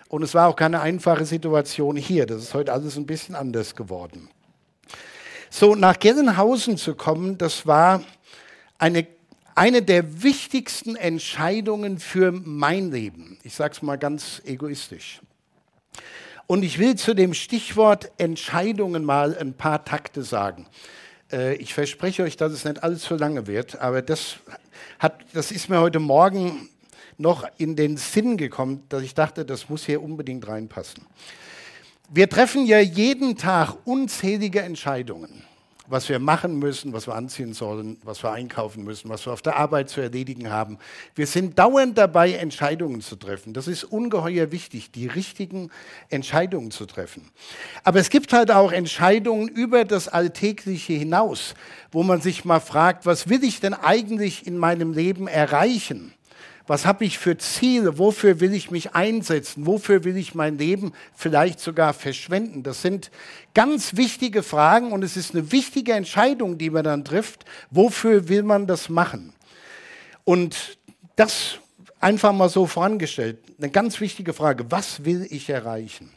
Und 0.07 0.23
es 0.23 0.35
war 0.35 0.47
auch 0.47 0.55
keine 0.55 0.83
einfache 0.83 1.25
Situation 1.25 1.97
hier. 1.97 2.27
Das 2.27 2.41
ist 2.41 2.55
heute 2.55 2.73
alles 2.73 2.97
ein 2.97 3.07
bisschen 3.07 3.35
anders 3.35 3.75
geworden. 3.75 4.29
So, 5.51 5.75
nach 5.75 5.99
Gelnhausen 5.99 6.77
zu 6.77 6.95
kommen, 6.95 7.39
das 7.39 7.67
war 7.67 8.05
eine, 8.79 9.05
eine 9.57 9.83
der 9.83 10.23
wichtigsten 10.23 10.95
Entscheidungen 10.95 11.99
für 11.99 12.31
mein 12.31 12.93
Leben. 12.93 13.37
Ich 13.43 13.57
sage 13.57 13.75
es 13.75 13.83
mal 13.83 13.99
ganz 13.99 14.43
egoistisch. 14.45 15.21
Und 16.47 16.63
ich 16.63 16.79
will 16.79 16.95
zu 16.95 17.15
dem 17.15 17.35
Stichwort 17.35 18.13
Entscheidungen 18.17 19.05
mal 19.05 19.37
ein 19.37 19.55
paar 19.55 19.85
Takte 19.85 20.23
sagen. 20.23 20.69
Äh, 21.33 21.55
ich 21.57 21.75
verspreche 21.75 22.23
euch, 22.23 22.37
dass 22.37 22.53
es 22.53 22.65
nicht 22.65 22.83
allzu 22.83 23.17
lange 23.17 23.47
wird, 23.47 23.81
aber 23.81 24.03
das, 24.03 24.37
hat, 24.99 25.25
das 25.33 25.51
ist 25.51 25.69
mir 25.69 25.81
heute 25.81 26.01
Morgen 26.01 26.69
noch 27.19 27.47
in 27.59 27.77
den 27.77 27.97
Sinn 27.97 28.37
gekommen, 28.37 28.85
dass 28.89 29.03
ich 29.03 29.15
dachte, 29.15 29.45
das 29.45 29.69
muss 29.69 29.87
hier 29.87 30.03
unbedingt 30.03 30.47
reinpassen. 30.47 31.07
Wir 32.09 32.29
treffen 32.29 32.67
ja 32.67 32.79
jeden 32.79 33.37
Tag 33.37 33.75
unzählige 33.85 34.61
Entscheidungen 34.61 35.43
was 35.89 36.09
wir 36.09 36.19
machen 36.19 36.59
müssen, 36.59 36.93
was 36.93 37.07
wir 37.07 37.15
anziehen 37.15 37.55
sollen, 37.55 37.99
was 38.03 38.23
wir 38.23 38.33
einkaufen 38.33 38.85
müssen, 38.85 39.09
was 39.09 39.27
wir 39.27 39.33
auf 39.33 39.43
der 39.43 39.57
Arbeit 39.57 39.89
zu 39.89 40.01
erledigen 40.01 40.51
haben. 40.51 40.79
Wir 41.15 41.27
sind 41.27 41.59
dauernd 41.59 41.97
dabei, 41.97 42.33
Entscheidungen 42.33 43.01
zu 43.01 43.17
treffen. 43.17 43.55
Das 43.55 43.69
ist 43.69 43.85
ungeheuer 43.85 44.53
wichtig, 44.53 44.91
die 44.91 45.07
richtigen 45.07 45.71
Entscheidungen 46.09 46.71
zu 46.71 46.87
treffen. 46.87 47.31
Aber 47.85 48.01
es 48.01 48.11
gibt 48.11 48.33
halt 48.33 48.51
auch 48.51 48.73
Entscheidungen 48.73 49.49
über 49.49 49.85
das 49.85 50.09
Alltägliche 50.09 50.95
hinaus, 50.95 51.55
wo 51.93 52.03
man 52.03 52.21
sich 52.21 52.45
mal 52.45 52.61
fragt, 52.61 53.07
was 53.07 53.29
will 53.29 53.45
ich 53.45 53.61
denn 53.61 53.75
eigentlich 53.75 54.47
in 54.47 54.59
meinem 54.59 54.93
Leben 54.93 55.29
erreichen? 55.29 56.16
Was 56.67 56.85
habe 56.85 57.05
ich 57.05 57.19
für 57.19 57.39
Ziele? 57.39 57.99
Wofür 57.99 58.41
will 58.41 58.53
ich 58.53 58.71
mich 58.71 58.95
einsetzen? 58.95 59.67
Wofür 59.67 60.05
will 60.05 60.17
ich 60.17 60.35
mein 60.35 60.59
Leben 60.59 60.93
vielleicht 61.15 61.61
sogar 61.61 61.95
verschwenden? 61.95 62.63
Das 62.63 62.83
sind 62.83 63.11
ganz 63.55 63.97
wichtige 63.97 64.43
Fragen 64.43 64.93
und 64.93 65.05
es 65.05 65.17
ist 65.17 65.35
eine 65.35 65.53
wichtige 65.53 65.93
Entscheidung, 65.93 66.59
die 66.59 66.71
man 66.71 66.85
dann 66.85 67.05
trifft. 67.05 67.45
Wofür 67.71 68.29
will 68.29 68.43
man 68.43 68.67
das 68.67 68.89
machen? 68.89 69.33
Und 70.25 70.79
das 71.15 71.59
einfach 72.01 72.33
mal 72.33 72.49
so 72.49 72.67
vorangestellt. 72.67 73.39
Eine 73.59 73.71
ganz 73.71 74.01
wichtige 74.01 74.33
Frage. 74.33 74.71
Was 74.71 75.05
will 75.05 75.27
ich 75.31 75.49
erreichen? 75.49 76.11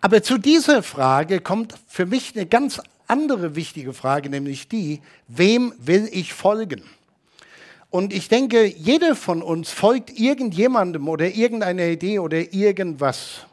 Aber 0.00 0.22
zu 0.22 0.38
dieser 0.38 0.82
Frage 0.82 1.40
kommt 1.40 1.74
für 1.86 2.06
mich 2.06 2.34
eine 2.34 2.46
ganz 2.46 2.80
andere 3.06 3.54
wichtige 3.54 3.92
Frage, 3.92 4.30
nämlich 4.30 4.68
die, 4.68 5.00
wem 5.28 5.72
will 5.78 6.08
ich 6.10 6.32
folgen? 6.32 6.82
Und 7.96 8.12
ich 8.12 8.28
denke, 8.28 8.66
jeder 8.66 9.16
von 9.16 9.40
uns 9.40 9.70
folgt 9.70 10.18
irgendjemandem 10.18 11.08
oder 11.08 11.34
irgendeiner 11.34 11.86
Idee 11.86 12.18
oder 12.18 12.52
irgendwas. 12.52 13.46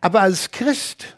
Aber 0.00 0.20
als 0.20 0.50
Christ, 0.50 1.16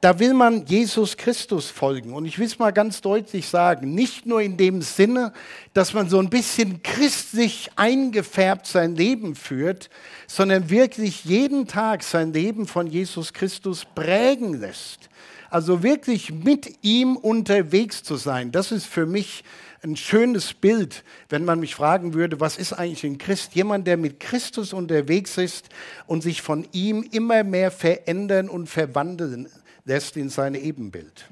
da 0.00 0.18
will 0.18 0.34
man 0.34 0.66
Jesus 0.66 1.16
Christus 1.16 1.70
folgen. 1.70 2.12
Und 2.12 2.24
ich 2.24 2.40
will 2.40 2.46
es 2.46 2.58
mal 2.58 2.72
ganz 2.72 3.02
deutlich 3.02 3.46
sagen, 3.46 3.94
nicht 3.94 4.26
nur 4.26 4.42
in 4.42 4.56
dem 4.56 4.82
Sinne, 4.82 5.32
dass 5.74 5.94
man 5.94 6.08
so 6.08 6.18
ein 6.18 6.28
bisschen 6.28 6.82
christlich 6.82 7.70
eingefärbt 7.76 8.66
sein 8.66 8.96
Leben 8.96 9.36
führt, 9.36 9.88
sondern 10.26 10.70
wirklich 10.70 11.24
jeden 11.24 11.68
Tag 11.68 12.02
sein 12.02 12.32
Leben 12.32 12.66
von 12.66 12.88
Jesus 12.88 13.32
Christus 13.32 13.84
prägen 13.94 14.54
lässt. 14.54 15.08
Also 15.50 15.84
wirklich 15.84 16.32
mit 16.32 16.78
ihm 16.82 17.14
unterwegs 17.14 18.02
zu 18.02 18.16
sein, 18.16 18.50
das 18.50 18.72
ist 18.72 18.86
für 18.86 19.06
mich 19.06 19.44
ein 19.82 19.96
schönes 19.96 20.54
Bild, 20.54 21.02
wenn 21.28 21.44
man 21.44 21.58
mich 21.60 21.74
fragen 21.74 22.14
würde, 22.14 22.40
was 22.40 22.56
ist 22.56 22.72
eigentlich 22.72 23.04
ein 23.04 23.18
Christ? 23.18 23.54
Jemand, 23.54 23.86
der 23.86 23.96
mit 23.96 24.20
Christus 24.20 24.72
unterwegs 24.72 25.36
ist 25.38 25.68
und 26.06 26.22
sich 26.22 26.40
von 26.40 26.66
ihm 26.72 27.02
immer 27.10 27.42
mehr 27.42 27.70
verändern 27.70 28.48
und 28.48 28.68
verwandeln 28.68 29.48
lässt 29.84 30.16
in 30.16 30.28
sein 30.28 30.54
Ebenbild. 30.54 31.26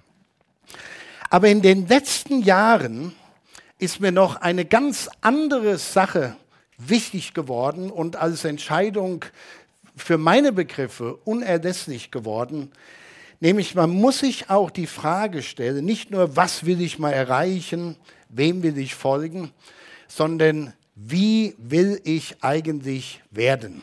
Aber 1.31 1.49
in 1.49 1.63
den 1.63 1.87
letzten 1.87 2.43
Jahren 2.43 3.15
ist 3.79 4.01
mir 4.01 4.11
noch 4.13 4.37
eine 4.37 4.65
ganz 4.65 5.09
andere 5.21 5.79
Sache 5.79 6.37
wichtig 6.77 7.35
geworden 7.35 7.91
und 7.91 8.17
als 8.17 8.45
Entscheidung 8.45 9.25
für 9.97 10.19
meine 10.19 10.53
Begriffe 10.53 11.17
unerlässlich 11.25 12.11
geworden, 12.11 12.73
Nämlich 13.41 13.75
man 13.75 13.91
muss 13.91 14.19
sich 14.19 14.51
auch 14.51 14.71
die 14.71 14.87
Frage 14.87 15.43
stellen, 15.43 15.85
nicht 15.85 16.11
nur, 16.11 16.37
was 16.37 16.67
will 16.67 16.81
ich 16.83 16.99
mal 16.99 17.13
erreichen, 17.13 17.97
wem 18.29 18.63
will 18.63 18.77
ich 18.77 18.95
folgen, 18.95 19.51
sondern 20.07 20.75
wie 20.95 21.55
will 21.57 22.01
ich 22.05 22.37
eigentlich 22.43 23.23
werden? 23.31 23.83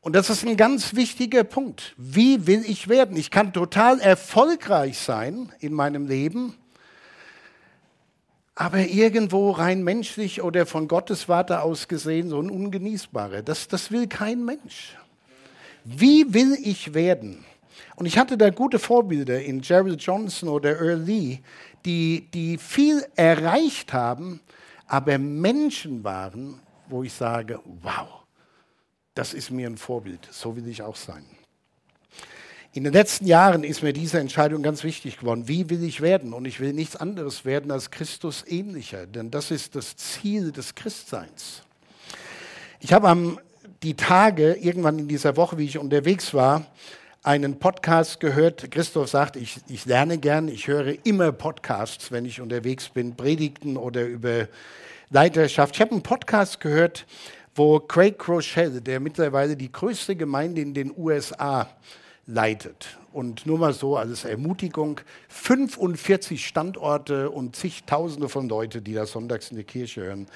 Und 0.00 0.14
das 0.14 0.30
ist 0.30 0.46
ein 0.46 0.56
ganz 0.56 0.94
wichtiger 0.94 1.42
Punkt. 1.42 1.94
Wie 1.96 2.46
will 2.46 2.64
ich 2.64 2.86
werden? 2.86 3.16
Ich 3.16 3.32
kann 3.32 3.52
total 3.52 3.98
erfolgreich 3.98 4.98
sein 4.98 5.50
in 5.58 5.72
meinem 5.72 6.06
Leben, 6.06 6.54
aber 8.54 8.78
irgendwo 8.78 9.50
rein 9.50 9.82
menschlich 9.82 10.42
oder 10.42 10.64
von 10.64 10.86
Gottes 10.86 11.28
Warte 11.28 11.60
aus 11.62 11.88
gesehen 11.88 12.28
so 12.28 12.40
ein 12.40 12.48
ungenießbarer. 12.48 13.42
Das, 13.42 13.66
das 13.66 13.90
will 13.90 14.06
kein 14.06 14.44
Mensch. 14.44 14.96
Wie 15.84 16.32
will 16.32 16.56
ich 16.62 16.94
werden? 16.94 17.44
Und 17.96 18.06
ich 18.06 18.18
hatte 18.18 18.36
da 18.36 18.50
gute 18.50 18.78
Vorbilder 18.78 19.42
in 19.42 19.60
Gerald 19.60 20.02
Johnson 20.02 20.48
oder 20.48 20.80
Earl 20.80 21.00
Lee, 21.00 21.38
die, 21.84 22.28
die 22.32 22.58
viel 22.58 23.04
erreicht 23.16 23.92
haben, 23.92 24.40
aber 24.86 25.18
Menschen 25.18 26.04
waren, 26.04 26.60
wo 26.88 27.02
ich 27.02 27.12
sage, 27.12 27.60
wow, 27.82 28.24
das 29.14 29.34
ist 29.34 29.50
mir 29.50 29.68
ein 29.68 29.78
Vorbild, 29.78 30.28
so 30.30 30.56
will 30.56 30.68
ich 30.68 30.82
auch 30.82 30.96
sein. 30.96 31.24
In 32.72 32.84
den 32.84 32.92
letzten 32.92 33.26
Jahren 33.26 33.64
ist 33.64 33.82
mir 33.82 33.94
diese 33.94 34.20
Entscheidung 34.20 34.62
ganz 34.62 34.84
wichtig 34.84 35.18
geworden. 35.18 35.48
Wie 35.48 35.70
will 35.70 35.82
ich 35.82 36.02
werden? 36.02 36.34
Und 36.34 36.44
ich 36.44 36.60
will 36.60 36.74
nichts 36.74 36.94
anderes 36.94 37.46
werden 37.46 37.70
als 37.70 37.90
Christus 37.90 38.44
ähnlicher, 38.46 39.06
denn 39.06 39.30
das 39.30 39.50
ist 39.50 39.74
das 39.76 39.96
Ziel 39.96 40.52
des 40.52 40.74
Christseins. 40.74 41.62
Ich 42.80 42.92
habe 42.92 43.08
am 43.08 43.40
die 43.82 43.94
Tage, 43.94 44.54
irgendwann 44.54 44.98
in 44.98 45.08
dieser 45.08 45.36
Woche, 45.36 45.56
wie 45.58 45.64
ich 45.64 45.78
unterwegs 45.78 46.34
war, 46.34 46.66
einen 47.26 47.58
Podcast 47.58 48.20
gehört. 48.20 48.70
Christoph 48.70 49.08
sagt, 49.08 49.34
ich, 49.34 49.58
ich 49.66 49.84
lerne 49.84 50.16
gern, 50.16 50.46
ich 50.46 50.68
höre 50.68 51.04
immer 51.04 51.32
Podcasts, 51.32 52.12
wenn 52.12 52.24
ich 52.24 52.40
unterwegs 52.40 52.88
bin, 52.88 53.16
Predigten 53.16 53.76
oder 53.76 54.06
über 54.06 54.46
Leiterschaft. 55.10 55.74
Ich 55.74 55.80
habe 55.80 55.90
einen 55.90 56.04
Podcast 56.04 56.60
gehört, 56.60 57.04
wo 57.56 57.80
Craig 57.80 58.28
Rochelle, 58.28 58.80
der 58.80 59.00
mittlerweile 59.00 59.56
die 59.56 59.72
größte 59.72 60.14
Gemeinde 60.14 60.60
in 60.60 60.72
den 60.72 60.96
USA 60.96 61.68
leitet, 62.28 62.96
und 63.12 63.44
nur 63.44 63.58
mal 63.58 63.72
so 63.72 63.96
als 63.96 64.24
Ermutigung, 64.24 65.00
45 65.28 66.46
Standorte 66.46 67.30
und 67.30 67.56
zigtausende 67.56 68.28
von 68.28 68.48
Leuten, 68.48 68.84
die 68.84 68.94
da 68.94 69.04
sonntags 69.04 69.50
in 69.50 69.56
die 69.56 69.64
Kirche 69.64 70.02
hören. 70.02 70.28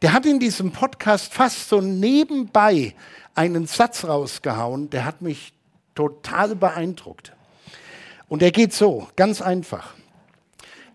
Der 0.00 0.14
hat 0.14 0.24
in 0.24 0.40
diesem 0.40 0.72
Podcast 0.72 1.34
fast 1.34 1.68
so 1.68 1.82
nebenbei 1.82 2.94
einen 3.34 3.66
Satz 3.66 4.04
rausgehauen, 4.04 4.88
der 4.88 5.04
hat 5.04 5.20
mich 5.20 5.52
total 5.94 6.54
beeindruckt. 6.56 7.32
Und 8.28 8.42
er 8.42 8.52
geht 8.52 8.72
so, 8.72 9.08
ganz 9.16 9.42
einfach. 9.42 9.94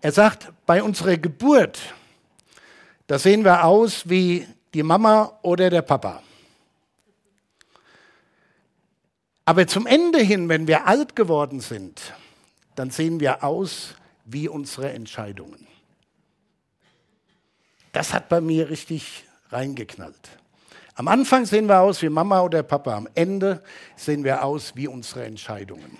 Er 0.00 0.12
sagt, 0.12 0.52
bei 0.66 0.82
unserer 0.82 1.16
Geburt, 1.16 1.78
da 3.06 3.18
sehen 3.18 3.44
wir 3.44 3.64
aus 3.64 4.08
wie 4.08 4.46
die 4.74 4.82
Mama 4.82 5.38
oder 5.42 5.70
der 5.70 5.82
Papa. 5.82 6.22
Aber 9.44 9.66
zum 9.66 9.86
Ende 9.86 10.18
hin, 10.18 10.48
wenn 10.48 10.66
wir 10.66 10.86
alt 10.86 11.14
geworden 11.14 11.60
sind, 11.60 12.14
dann 12.74 12.90
sehen 12.90 13.20
wir 13.20 13.44
aus 13.44 13.94
wie 14.24 14.48
unsere 14.48 14.92
Entscheidungen. 14.92 15.66
Das 17.92 18.12
hat 18.12 18.28
bei 18.28 18.40
mir 18.40 18.68
richtig 18.68 19.24
reingeknallt. 19.50 20.38
Am 20.98 21.08
Anfang 21.08 21.44
sehen 21.44 21.68
wir 21.68 21.80
aus 21.80 22.00
wie 22.00 22.08
Mama 22.08 22.40
oder 22.40 22.62
Papa, 22.62 22.96
am 22.96 23.06
Ende 23.14 23.62
sehen 23.96 24.24
wir 24.24 24.42
aus 24.42 24.74
wie 24.76 24.88
unsere 24.88 25.26
Entscheidungen. 25.26 25.98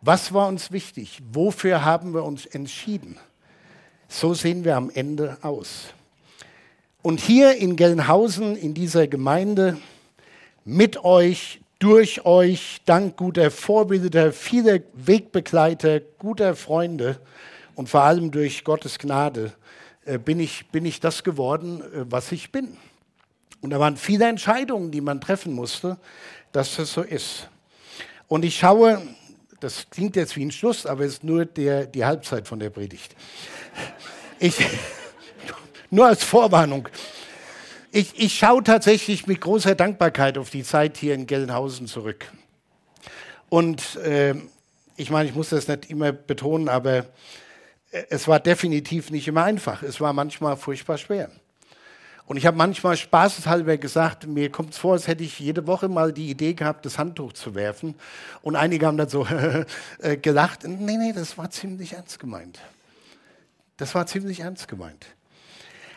Was 0.00 0.32
war 0.32 0.48
uns 0.48 0.72
wichtig? 0.72 1.20
Wofür 1.30 1.84
haben 1.84 2.14
wir 2.14 2.24
uns 2.24 2.46
entschieden? 2.46 3.18
So 4.08 4.32
sehen 4.32 4.64
wir 4.64 4.78
am 4.78 4.88
Ende 4.88 5.36
aus. 5.42 5.92
Und 7.02 7.20
hier 7.20 7.58
in 7.58 7.76
Gelnhausen, 7.76 8.56
in 8.56 8.72
dieser 8.72 9.06
Gemeinde, 9.06 9.76
mit 10.64 11.04
euch 11.04 11.60
durch 11.78 12.24
euch, 12.24 12.80
dank 12.86 13.18
guter 13.18 13.50
Vorbilder, 13.50 14.32
vieler 14.32 14.80
Wegbegleiter, 14.94 16.00
guter 16.00 16.56
Freunde 16.56 17.20
und 17.74 17.90
vor 17.90 18.00
allem 18.00 18.30
durch 18.30 18.64
Gottes 18.64 18.98
Gnade 18.98 19.52
äh, 20.06 20.16
bin, 20.16 20.40
ich, 20.40 20.68
bin 20.68 20.86
ich 20.86 21.00
das 21.00 21.22
geworden, 21.22 21.82
äh, 21.82 22.06
was 22.08 22.32
ich 22.32 22.50
bin. 22.50 22.78
Und 23.60 23.70
da 23.70 23.80
waren 23.80 23.96
viele 23.96 24.26
Entscheidungen, 24.26 24.90
die 24.90 25.00
man 25.00 25.20
treffen 25.20 25.52
musste, 25.52 25.98
dass 26.52 26.76
das 26.76 26.92
so 26.92 27.02
ist. 27.02 27.48
Und 28.28 28.44
ich 28.44 28.58
schaue, 28.58 29.02
das 29.60 29.88
klingt 29.90 30.16
jetzt 30.16 30.36
wie 30.36 30.44
ein 30.44 30.50
Schluss, 30.50 30.86
aber 30.86 31.04
es 31.04 31.14
ist 31.14 31.24
nur 31.24 31.44
der, 31.44 31.86
die 31.86 32.04
Halbzeit 32.04 32.48
von 32.48 32.58
der 32.58 32.70
Predigt. 32.70 33.14
Ich, 34.38 34.56
nur 35.90 36.06
als 36.06 36.24
Vorwarnung 36.24 36.88
ich, 37.92 38.18
ich 38.18 38.38
schaue 38.38 38.62
tatsächlich 38.62 39.26
mit 39.26 39.40
großer 39.40 39.74
Dankbarkeit 39.74 40.38
auf 40.38 40.50
die 40.50 40.62
Zeit 40.62 40.96
hier 40.96 41.14
in 41.14 41.26
Gelnhausen 41.26 41.86
zurück. 41.86 42.30
Und 43.48 43.96
äh, 43.96 44.34
ich 44.96 45.10
meine, 45.10 45.28
ich 45.28 45.34
muss 45.34 45.48
das 45.48 45.66
nicht 45.66 45.90
immer 45.90 46.12
betonen, 46.12 46.68
aber 46.68 46.98
äh, 47.90 48.04
es 48.10 48.28
war 48.28 48.38
definitiv 48.38 49.10
nicht 49.10 49.26
immer 49.26 49.42
einfach. 49.42 49.82
Es 49.82 50.00
war 50.00 50.12
manchmal 50.12 50.56
furchtbar 50.56 50.98
schwer. 50.98 51.30
Und 52.30 52.36
ich 52.36 52.46
habe 52.46 52.56
manchmal 52.56 52.96
spaßeshalber 52.96 53.76
gesagt, 53.76 54.28
mir 54.28 54.52
kommt 54.52 54.70
es 54.70 54.78
vor, 54.78 54.92
als 54.92 55.08
hätte 55.08 55.24
ich 55.24 55.40
jede 55.40 55.66
Woche 55.66 55.88
mal 55.88 56.12
die 56.12 56.30
Idee 56.30 56.54
gehabt, 56.54 56.86
das 56.86 56.96
Handtuch 56.96 57.32
zu 57.32 57.56
werfen. 57.56 57.96
Und 58.40 58.54
einige 58.54 58.86
haben 58.86 58.96
dann 58.96 59.08
so 59.08 59.26
äh, 59.98 60.16
gelacht. 60.16 60.62
Nee, 60.62 60.96
nee, 60.96 61.12
das 61.12 61.36
war 61.36 61.50
ziemlich 61.50 61.94
ernst 61.94 62.20
gemeint. 62.20 62.60
Das 63.78 63.96
war 63.96 64.06
ziemlich 64.06 64.38
ernst 64.38 64.68
gemeint. 64.68 65.06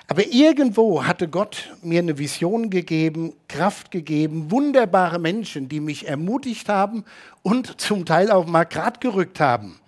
Aber 0.07 0.25
irgendwo 0.25 1.05
hatte 1.05 1.27
Gott 1.27 1.71
mir 1.83 1.99
eine 1.99 2.17
Vision 2.17 2.71
gegeben, 2.71 3.33
Kraft 3.47 3.91
gegeben, 3.91 4.49
wunderbare 4.49 5.19
Menschen, 5.19 5.69
die 5.69 5.79
mich 5.79 6.07
ermutigt 6.07 6.67
haben 6.67 7.05
und 7.43 7.79
zum 7.79 8.07
Teil 8.07 8.31
auch 8.31 8.47
mal 8.47 8.63
grad 8.63 9.01
gerückt 9.01 9.39
haben. 9.39 9.79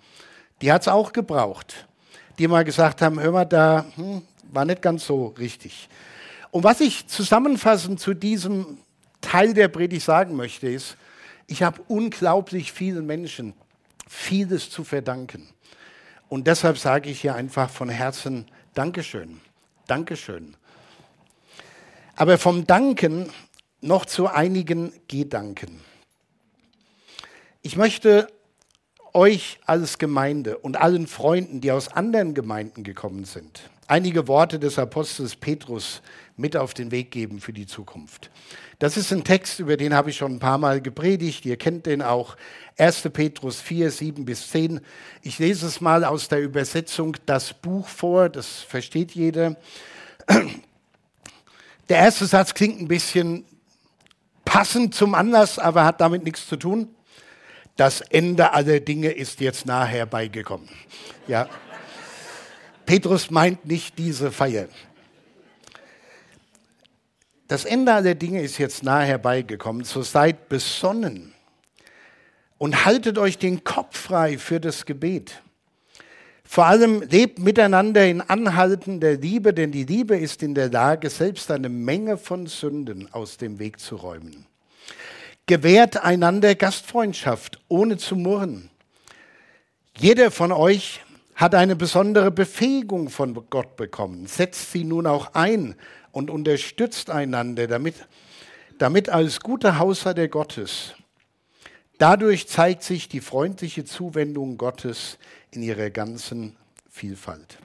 Die 0.62 0.70
hat 0.70 0.82
es 0.82 0.86
auch 0.86 1.12
gebraucht. 1.12 1.88
Die 2.38 2.46
mal 2.46 2.62
gesagt 2.62 3.02
haben, 3.02 3.18
hör 3.18 3.32
mal, 3.32 3.46
da 3.46 3.84
hm, 3.96 4.22
war 4.52 4.64
nicht 4.64 4.80
ganz 4.80 5.06
so 5.06 5.34
richtig. 5.36 5.88
Und 6.50 6.64
was 6.64 6.80
ich 6.80 7.06
zusammenfassend 7.06 8.00
zu 8.00 8.14
diesem 8.14 8.78
Teil 9.20 9.54
der 9.54 9.68
Predigt 9.68 10.04
sagen 10.04 10.36
möchte, 10.36 10.68
ist, 10.68 10.96
ich 11.46 11.62
habe 11.62 11.82
unglaublich 11.88 12.72
vielen 12.72 13.06
Menschen 13.06 13.54
vieles 14.08 14.70
zu 14.70 14.84
verdanken. 14.84 15.48
Und 16.28 16.46
deshalb 16.46 16.78
sage 16.78 17.10
ich 17.10 17.20
hier 17.20 17.34
einfach 17.34 17.70
von 17.70 17.88
Herzen 17.88 18.46
Dankeschön. 18.74 19.40
Dankeschön. 19.86 20.56
Aber 22.16 22.38
vom 22.38 22.66
Danken 22.66 23.30
noch 23.80 24.06
zu 24.06 24.26
einigen 24.26 24.92
Gedanken. 25.06 25.80
Ich 27.62 27.76
möchte 27.76 28.28
euch 29.12 29.58
als 29.64 29.98
Gemeinde 29.98 30.58
und 30.58 30.76
allen 30.76 31.06
Freunden, 31.06 31.60
die 31.60 31.72
aus 31.72 31.88
anderen 31.88 32.34
Gemeinden 32.34 32.84
gekommen 32.84 33.24
sind, 33.24 33.70
einige 33.86 34.28
Worte 34.28 34.58
des 34.58 34.78
Apostels 34.78 35.36
Petrus 35.36 36.02
mit 36.36 36.56
auf 36.56 36.74
den 36.74 36.90
Weg 36.90 37.10
geben 37.10 37.40
für 37.40 37.52
die 37.52 37.66
Zukunft. 37.66 38.30
Das 38.78 38.96
ist 38.96 39.12
ein 39.12 39.24
Text, 39.24 39.58
über 39.58 39.76
den 39.76 39.94
habe 39.94 40.10
ich 40.10 40.16
schon 40.16 40.34
ein 40.34 40.38
paar 40.38 40.58
Mal 40.58 40.82
gepredigt. 40.82 41.46
Ihr 41.46 41.56
kennt 41.56 41.86
den 41.86 42.02
auch. 42.02 42.36
1. 42.76 43.08
Petrus 43.12 43.60
4, 43.60 43.90
7 43.90 44.24
bis 44.24 44.50
10. 44.50 44.80
Ich 45.22 45.38
lese 45.38 45.66
es 45.66 45.80
mal 45.80 46.04
aus 46.04 46.28
der 46.28 46.42
Übersetzung 46.42 47.16
das 47.24 47.54
Buch 47.54 47.88
vor, 47.88 48.28
das 48.28 48.60
versteht 48.60 49.12
jeder. 49.12 49.56
Der 51.88 51.98
erste 51.98 52.26
Satz 52.26 52.52
klingt 52.52 52.80
ein 52.80 52.88
bisschen 52.88 53.44
passend 54.44 54.94
zum 54.94 55.14
Anlass, 55.14 55.58
aber 55.58 55.84
hat 55.84 56.00
damit 56.00 56.24
nichts 56.24 56.46
zu 56.46 56.56
tun. 56.56 56.88
Das 57.76 58.00
Ende 58.00 58.52
aller 58.52 58.80
Dinge 58.80 59.10
ist 59.10 59.40
jetzt 59.40 59.66
nahe 59.66 59.86
herbeigekommen. 59.86 60.68
Ja. 61.28 61.48
Petrus 62.86 63.30
meint 63.30 63.66
nicht 63.66 63.98
diese 63.98 64.32
Feier. 64.32 64.68
Das 67.48 67.64
Ende 67.64 67.92
aller 67.92 68.14
Dinge 68.14 68.42
ist 68.42 68.58
jetzt 68.58 68.82
nahe 68.82 69.04
herbeigekommen, 69.04 69.84
so 69.84 70.02
seid 70.02 70.48
besonnen 70.48 71.32
und 72.58 72.84
haltet 72.84 73.18
euch 73.18 73.38
den 73.38 73.62
Kopf 73.62 73.96
frei 73.96 74.38
für 74.38 74.58
das 74.58 74.84
Gebet. 74.84 75.42
Vor 76.42 76.66
allem 76.66 77.02
lebt 77.02 77.38
miteinander 77.38 78.06
in 78.06 78.20
anhaltender 78.20 79.14
Liebe, 79.14 79.52
denn 79.52 79.72
die 79.72 79.84
Liebe 79.84 80.16
ist 80.16 80.42
in 80.42 80.54
der 80.54 80.70
Lage, 80.70 81.10
selbst 81.10 81.50
eine 81.50 81.68
Menge 81.68 82.18
von 82.18 82.46
Sünden 82.46 83.12
aus 83.12 83.36
dem 83.36 83.58
Weg 83.58 83.80
zu 83.80 83.96
räumen. 83.96 84.46
Gewährt 85.46 86.02
einander 86.02 86.54
Gastfreundschaft, 86.54 87.60
ohne 87.68 87.96
zu 87.96 88.16
murren. 88.16 88.70
Jeder 89.96 90.30
von 90.30 90.50
euch 90.50 91.00
hat 91.36 91.54
eine 91.54 91.76
besondere 91.76 92.30
Befähigung 92.30 93.10
von 93.10 93.34
Gott 93.50 93.76
bekommen. 93.76 94.26
Setzt 94.26 94.72
sie 94.72 94.84
nun 94.84 95.06
auch 95.06 95.34
ein 95.34 95.74
und 96.16 96.30
unterstützt 96.30 97.10
einander, 97.10 97.66
damit, 97.66 97.94
damit 98.78 99.10
als 99.10 99.40
guter 99.40 99.78
Haushalter 99.78 100.28
Gottes. 100.28 100.94
Dadurch 101.98 102.48
zeigt 102.48 102.84
sich 102.84 103.10
die 103.10 103.20
freundliche 103.20 103.84
Zuwendung 103.84 104.56
Gottes 104.56 105.18
in 105.50 105.62
ihrer 105.62 105.90
ganzen 105.90 106.56
Vielfalt. 106.88 107.58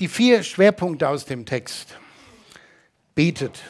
Die 0.00 0.08
vier 0.08 0.42
Schwerpunkte 0.42 1.10
aus 1.10 1.26
dem 1.26 1.44
Text. 1.44 1.98
Betet. 3.14 3.60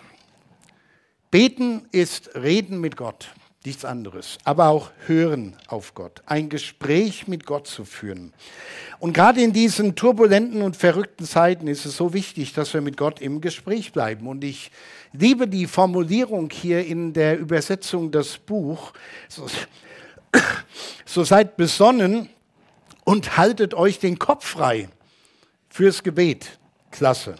Beten 1.32 1.88
ist 1.90 2.32
Reden 2.36 2.80
mit 2.80 2.96
Gott 2.96 3.30
nichts 3.66 3.84
anderes. 3.84 4.38
Aber 4.44 4.68
auch 4.68 4.90
hören 5.06 5.56
auf 5.66 5.94
Gott, 5.94 6.22
ein 6.24 6.48
Gespräch 6.48 7.28
mit 7.28 7.44
Gott 7.44 7.66
zu 7.66 7.84
führen. 7.84 8.32
Und 8.98 9.12
gerade 9.12 9.42
in 9.42 9.52
diesen 9.52 9.94
turbulenten 9.94 10.62
und 10.62 10.76
verrückten 10.76 11.26
Zeiten 11.26 11.66
ist 11.66 11.84
es 11.84 11.96
so 11.96 12.14
wichtig, 12.14 12.54
dass 12.54 12.72
wir 12.72 12.80
mit 12.80 12.96
Gott 12.96 13.20
im 13.20 13.40
Gespräch 13.40 13.92
bleiben. 13.92 14.26
Und 14.26 14.44
ich 14.44 14.70
liebe 15.12 15.48
die 15.48 15.66
Formulierung 15.66 16.48
hier 16.50 16.86
in 16.86 17.12
der 17.12 17.38
Übersetzung 17.38 18.10
des 18.10 18.38
Buch. 18.38 18.92
So, 19.28 19.46
so 21.04 21.24
seid 21.24 21.56
besonnen 21.56 22.30
und 23.04 23.36
haltet 23.36 23.74
euch 23.74 23.98
den 23.98 24.18
Kopf 24.18 24.46
frei 24.46 24.88
fürs 25.68 26.02
Gebet. 26.02 26.58
Klasse. 26.90 27.34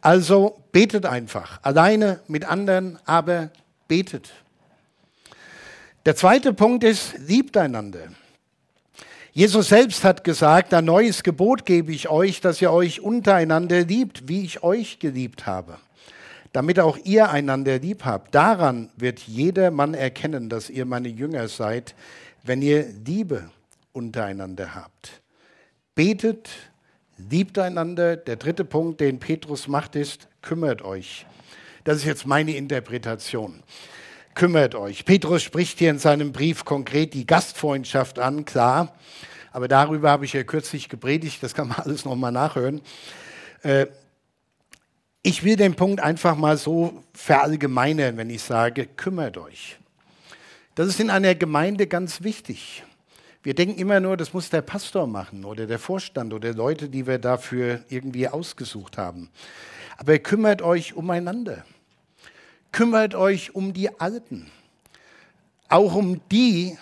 Also 0.00 0.60
betet 0.72 1.06
einfach, 1.06 1.60
alleine 1.62 2.20
mit 2.26 2.44
anderen, 2.44 2.98
aber 3.04 3.50
betet. 3.86 4.32
Der 6.04 6.16
zweite 6.16 6.52
Punkt 6.52 6.84
ist, 6.84 7.14
liebt 7.18 7.56
einander. 7.56 8.08
Jesus 9.32 9.68
selbst 9.68 10.04
hat 10.04 10.24
gesagt, 10.24 10.74
ein 10.74 10.84
neues 10.84 11.22
Gebot 11.22 11.64
gebe 11.64 11.92
ich 11.92 12.08
euch, 12.08 12.40
dass 12.40 12.60
ihr 12.60 12.70
euch 12.70 13.00
untereinander 13.00 13.82
liebt, 13.84 14.28
wie 14.28 14.44
ich 14.44 14.62
euch 14.62 14.98
geliebt 14.98 15.46
habe, 15.46 15.78
damit 16.52 16.78
auch 16.80 16.98
ihr 17.04 17.30
einander 17.30 17.78
lieb 17.78 18.04
habt. 18.04 18.34
Daran 18.34 18.90
wird 18.96 19.20
jeder 19.20 19.70
Mann 19.70 19.94
erkennen, 19.94 20.48
dass 20.48 20.68
ihr 20.68 20.84
meine 20.84 21.08
Jünger 21.08 21.48
seid, 21.48 21.94
wenn 22.42 22.60
ihr 22.60 22.84
Liebe 23.04 23.50
untereinander 23.92 24.74
habt. 24.74 25.22
Betet, 25.94 26.50
Liebt 27.30 27.58
einander. 27.58 28.16
Der 28.16 28.36
dritte 28.36 28.64
Punkt, 28.64 29.00
den 29.00 29.18
Petrus 29.18 29.68
macht, 29.68 29.96
ist, 29.96 30.28
kümmert 30.40 30.82
euch. 30.82 31.26
Das 31.84 31.98
ist 31.98 32.04
jetzt 32.04 32.26
meine 32.26 32.56
Interpretation. 32.56 33.62
Kümmert 34.34 34.74
euch. 34.74 35.04
Petrus 35.04 35.42
spricht 35.42 35.78
hier 35.78 35.90
in 35.90 35.98
seinem 35.98 36.32
Brief 36.32 36.64
konkret 36.64 37.12
die 37.12 37.26
Gastfreundschaft 37.26 38.18
an, 38.18 38.44
klar. 38.44 38.94
Aber 39.52 39.68
darüber 39.68 40.10
habe 40.10 40.24
ich 40.24 40.32
ja 40.32 40.42
kürzlich 40.42 40.88
gepredigt, 40.88 41.42
das 41.42 41.54
kann 41.54 41.68
man 41.68 41.78
alles 41.84 42.04
nochmal 42.04 42.32
nachhören. 42.32 42.80
Äh, 43.62 43.86
ich 45.22 45.44
will 45.44 45.56
den 45.56 45.74
Punkt 45.74 46.00
einfach 46.00 46.34
mal 46.34 46.56
so 46.56 47.04
verallgemeinern, 47.12 48.16
wenn 48.16 48.30
ich 48.30 48.42
sage, 48.42 48.86
kümmert 48.86 49.36
euch. 49.36 49.76
Das 50.74 50.88
ist 50.88 50.98
in 50.98 51.10
einer 51.10 51.34
Gemeinde 51.34 51.86
ganz 51.86 52.22
wichtig. 52.22 52.82
Wir 53.42 53.54
denken 53.54 53.78
immer 53.78 54.00
nur, 54.00 54.16
das 54.16 54.32
muss 54.32 54.50
der 54.50 54.62
Pastor 54.62 55.06
machen 55.06 55.44
oder 55.44 55.66
der 55.66 55.78
Vorstand 55.78 56.32
oder 56.32 56.54
Leute, 56.54 56.88
die 56.88 57.06
wir 57.06 57.18
dafür 57.18 57.84
irgendwie 57.88 58.28
ausgesucht 58.28 58.96
haben. 58.96 59.30
Aber 59.98 60.18
kümmert 60.18 60.62
euch 60.62 60.94
umeinander. 60.94 61.64
Kümmert 62.72 63.14
euch 63.14 63.54
um 63.54 63.74
die 63.74 64.00
Alten. 64.00 64.50
Auch 65.68 65.94
um 65.94 66.20
die, 66.30 66.78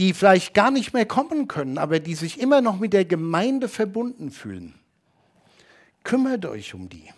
die 0.00 0.14
vielleicht 0.14 0.52
gar 0.52 0.72
nicht 0.72 0.92
mehr 0.92 1.06
kommen 1.06 1.46
können, 1.46 1.78
aber 1.78 2.00
die 2.00 2.16
sich 2.16 2.40
immer 2.40 2.60
noch 2.60 2.78
mit 2.78 2.92
der 2.92 3.04
Gemeinde 3.04 3.68
verbunden 3.68 4.32
fühlen. 4.32 4.74
Kümmert 6.02 6.44
euch 6.44 6.74
um 6.74 6.88
die. 6.88 7.08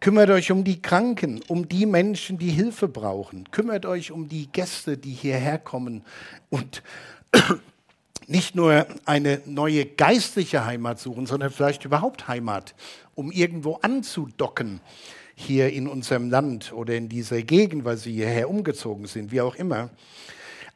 Kümmert 0.00 0.28
euch 0.30 0.52
um 0.52 0.64
die 0.64 0.82
Kranken, 0.82 1.40
um 1.48 1.68
die 1.68 1.86
Menschen, 1.86 2.36
die 2.36 2.50
Hilfe 2.50 2.88
brauchen. 2.88 3.50
Kümmert 3.50 3.86
euch 3.86 4.10
um 4.10 4.28
die 4.28 4.48
Gäste, 4.48 4.98
die 4.98 5.12
hierher 5.12 5.58
kommen 5.58 6.04
und 6.50 6.82
nicht 8.26 8.54
nur 8.54 8.86
eine 9.06 9.40
neue 9.46 9.86
geistliche 9.86 10.66
Heimat 10.66 10.98
suchen, 10.98 11.26
sondern 11.26 11.50
vielleicht 11.50 11.84
überhaupt 11.86 12.28
Heimat, 12.28 12.74
um 13.14 13.32
irgendwo 13.32 13.76
anzudocken 13.76 14.80
hier 15.34 15.72
in 15.72 15.88
unserem 15.88 16.30
Land 16.30 16.72
oder 16.72 16.94
in 16.94 17.08
dieser 17.08 17.42
Gegend, 17.42 17.84
weil 17.84 17.96
sie 17.96 18.12
hierher 18.12 18.48
umgezogen 18.48 19.06
sind, 19.06 19.32
wie 19.32 19.40
auch 19.40 19.54
immer. 19.54 19.90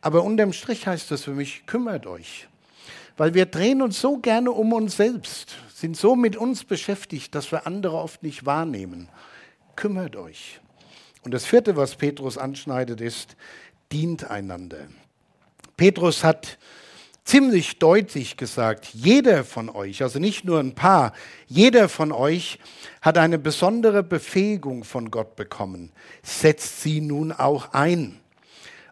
Aber 0.00 0.22
unterm 0.22 0.52
Strich 0.52 0.86
heißt 0.86 1.10
das 1.10 1.24
für 1.24 1.32
mich, 1.32 1.66
kümmert 1.66 2.06
euch. 2.06 2.48
Weil 3.16 3.34
wir 3.34 3.46
drehen 3.46 3.82
uns 3.82 4.00
so 4.00 4.18
gerne 4.18 4.50
um 4.50 4.72
uns 4.72 4.96
selbst, 4.96 5.56
sind 5.74 5.96
so 5.96 6.16
mit 6.16 6.36
uns 6.36 6.64
beschäftigt, 6.64 7.34
dass 7.34 7.50
wir 7.50 7.66
andere 7.66 7.96
oft 7.96 8.22
nicht 8.22 8.44
wahrnehmen. 8.44 9.08
Kümmert 9.74 10.16
euch. 10.16 10.60
Und 11.22 11.32
das 11.32 11.44
vierte, 11.44 11.76
was 11.76 11.96
Petrus 11.96 12.38
anschneidet, 12.38 13.00
ist, 13.00 13.36
dient 13.90 14.30
einander. 14.30 14.88
Petrus 15.76 16.24
hat 16.24 16.58
ziemlich 17.26 17.78
deutlich 17.78 18.36
gesagt, 18.36 18.86
jeder 18.94 19.44
von 19.44 19.68
euch, 19.68 20.02
also 20.02 20.18
nicht 20.18 20.44
nur 20.44 20.60
ein 20.60 20.74
paar, 20.74 21.12
jeder 21.46 21.88
von 21.88 22.12
euch 22.12 22.58
hat 23.02 23.18
eine 23.18 23.38
besondere 23.38 24.02
Befähigung 24.02 24.84
von 24.84 25.10
Gott 25.10 25.36
bekommen. 25.36 25.92
Setzt 26.22 26.80
sie 26.82 27.00
nun 27.00 27.32
auch 27.32 27.74
ein 27.74 28.20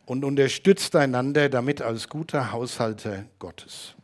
und 0.04 0.24
unterstützt 0.24 0.94
einander 0.96 1.48
damit 1.48 1.80
als 1.80 2.08
guter 2.08 2.52
Haushalter 2.52 3.24
Gottes. 3.38 3.94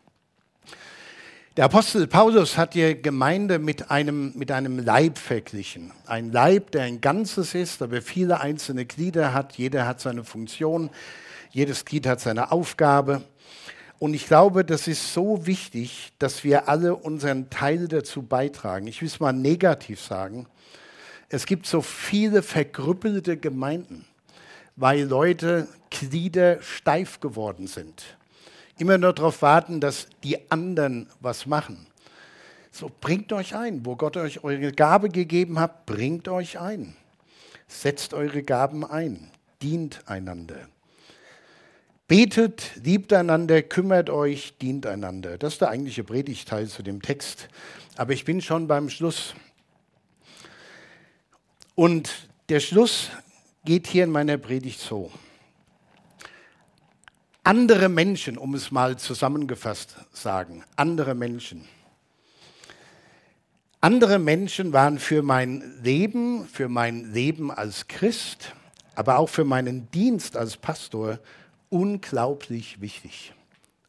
Der 1.57 1.65
Apostel 1.65 2.07
Paulus 2.07 2.57
hat 2.57 2.75
die 2.75 3.03
Gemeinde 3.03 3.59
mit 3.59 3.91
einem, 3.91 4.33
mit 4.37 4.53
einem 4.53 4.79
Leib 4.79 5.19
verglichen. 5.19 5.93
Ein 6.07 6.31
Leib, 6.31 6.71
der 6.71 6.85
ein 6.85 7.01
Ganzes 7.01 7.55
ist, 7.55 7.83
aber 7.83 8.01
viele 8.01 8.41
einzelne 8.41 8.87
Glieder 8.87 9.35
hat. 9.35 9.59
Jeder 9.59 9.85
hat 9.85 10.01
seine 10.01 10.23
Funktion. 10.23 10.91
Jedes 11.51 11.85
Glied 11.85 12.07
hat 12.07 12.21
seine 12.21 12.53
Aufgabe. 12.53 13.23
Und 14.01 14.15
ich 14.15 14.27
glaube, 14.27 14.65
das 14.65 14.89
ist 14.89 15.13
so 15.13 15.47
wichtig, 15.47 16.15
dass 16.19 16.43
wir 16.43 16.71
alle 16.71 16.97
unseren 16.97 17.51
Teil 17.51 17.87
dazu 17.87 18.23
beitragen. 18.23 18.87
Ich 18.87 19.03
will 19.03 19.09
es 19.09 19.21
mal 19.21 19.35
negativ 19.35 20.01
sagen. 20.01 20.47
Es 21.29 21.45
gibt 21.45 21.67
so 21.67 21.83
viele 21.83 22.43
verkrüppelte 22.43 23.37
Gemeinden, 23.37 24.07
weil 24.75 25.03
Leute 25.03 25.69
Glieder 25.91 26.63
steif 26.63 27.21
geworden 27.21 27.67
sind. 27.67 28.17
Immer 28.79 28.97
nur 28.97 29.13
darauf 29.13 29.43
warten, 29.43 29.83
dass 29.83 30.07
die 30.25 30.51
anderen 30.51 31.07
was 31.21 31.45
machen. 31.45 31.87
So, 32.73 32.91
bringt 33.03 33.35
euch 33.35 33.55
ein. 33.55 33.85
Wo 33.85 33.97
Gott 33.97 34.17
euch 34.17 34.43
eure 34.43 34.73
Gabe 34.73 35.11
gegeben 35.11 35.61
hat, 35.61 35.85
bringt 35.85 36.27
euch 36.27 36.59
ein. 36.59 36.97
Setzt 37.69 38.15
eure 38.15 38.43
Gaben 38.43 38.83
ein. 38.83 39.31
Dient 39.61 40.01
einander. 40.07 40.70
Betet, 42.11 42.73
liebt 42.83 43.13
einander, 43.13 43.63
kümmert 43.63 44.11
euch, 44.11 44.59
dient 44.59 44.85
einander. 44.85 45.39
Das 45.39 45.53
ist 45.53 45.61
der 45.61 45.69
eigentliche 45.69 46.03
Predigteil 46.03 46.67
zu 46.67 46.83
dem 46.83 47.03
Text. 47.03 47.47
Aber 47.97 48.13
ich 48.13 48.25
bin 48.25 48.41
schon 48.41 48.67
beim 48.67 48.91
Schluss. 48.91 49.33
Und 51.77 52.29
der 52.49 52.59
Schluss 52.59 53.11
geht 53.65 53.87
hier 53.87 54.03
in 54.03 54.11
meiner 54.11 54.39
Predigt 54.39 54.81
so. 54.81 55.13
Andere 57.45 57.89
Menschen, 57.89 58.39
um 58.39 58.57
es 58.57 58.73
mal 58.73 58.99
zusammengefasst 58.99 59.95
sagen, 60.13 60.65
andere 60.75 61.15
Menschen. 61.15 61.65
Andere 63.81 64.19
Menschen 64.19 64.73
waren 64.73 64.99
für 64.99 65.23
mein 65.23 65.81
Leben, 65.85 66.49
für 66.49 66.69
mein 66.69 67.13
Leben 67.13 67.53
als 67.53 67.87
Christ, 67.87 68.53
aber 68.97 69.17
auch 69.21 69.29
für 69.29 69.45
meinen 69.45 69.89
Dienst 69.93 70.37
als 70.37 70.57
Pastor 70.57 71.21
unglaublich 71.71 72.81
wichtig. 72.81 73.33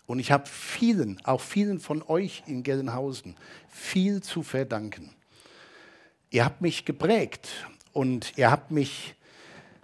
Und 0.06 0.20
ich 0.20 0.32
habe 0.32 0.48
vielen, 0.48 1.24
auch 1.26 1.42
vielen 1.42 1.80
von 1.80 2.04
euch 2.04 2.44
in 2.48 2.64
Gelnhausen, 2.64 3.36
viel 3.70 4.22
zu 4.22 4.44
verdanken. 4.44 5.14
Ihr 6.30 6.46
habt 6.46 6.62
mich 6.62 6.86
geprägt 6.86 7.50
und 7.94 8.38
ihr 8.38 8.52
habt 8.52 8.72
mich 8.72 9.16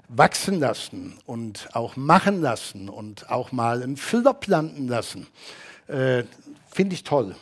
wachsen 0.10 0.60
lassen 0.60 1.20
und 1.26 1.70
auch 1.74 1.96
machen 1.96 2.42
lassen 2.42 2.88
und 2.88 3.30
auch 3.30 3.52
mal 3.52 3.84
einen 3.84 3.98
Flop 3.98 4.48
landen 4.48 4.88
lassen. 4.88 5.28
Äh, 5.88 6.24
Finde 6.72 6.96
ich 6.96 7.04
toll. 7.04 7.36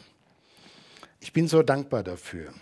Ich 1.20 1.34
bin 1.34 1.48
so 1.48 1.62
dankbar 1.62 2.04
dafür. 2.04 2.54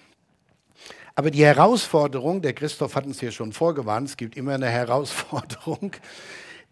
Aber 1.15 1.29
die 1.29 1.45
Herausforderung, 1.45 2.41
der 2.41 2.53
Christoph 2.53 2.95
hat 2.95 3.05
uns 3.05 3.19
hier 3.19 3.31
schon 3.31 3.53
vorgewarnt, 3.53 4.09
es 4.09 4.17
gibt 4.17 4.35
immer 4.35 4.53
eine 4.53 4.69
Herausforderung, 4.69 5.91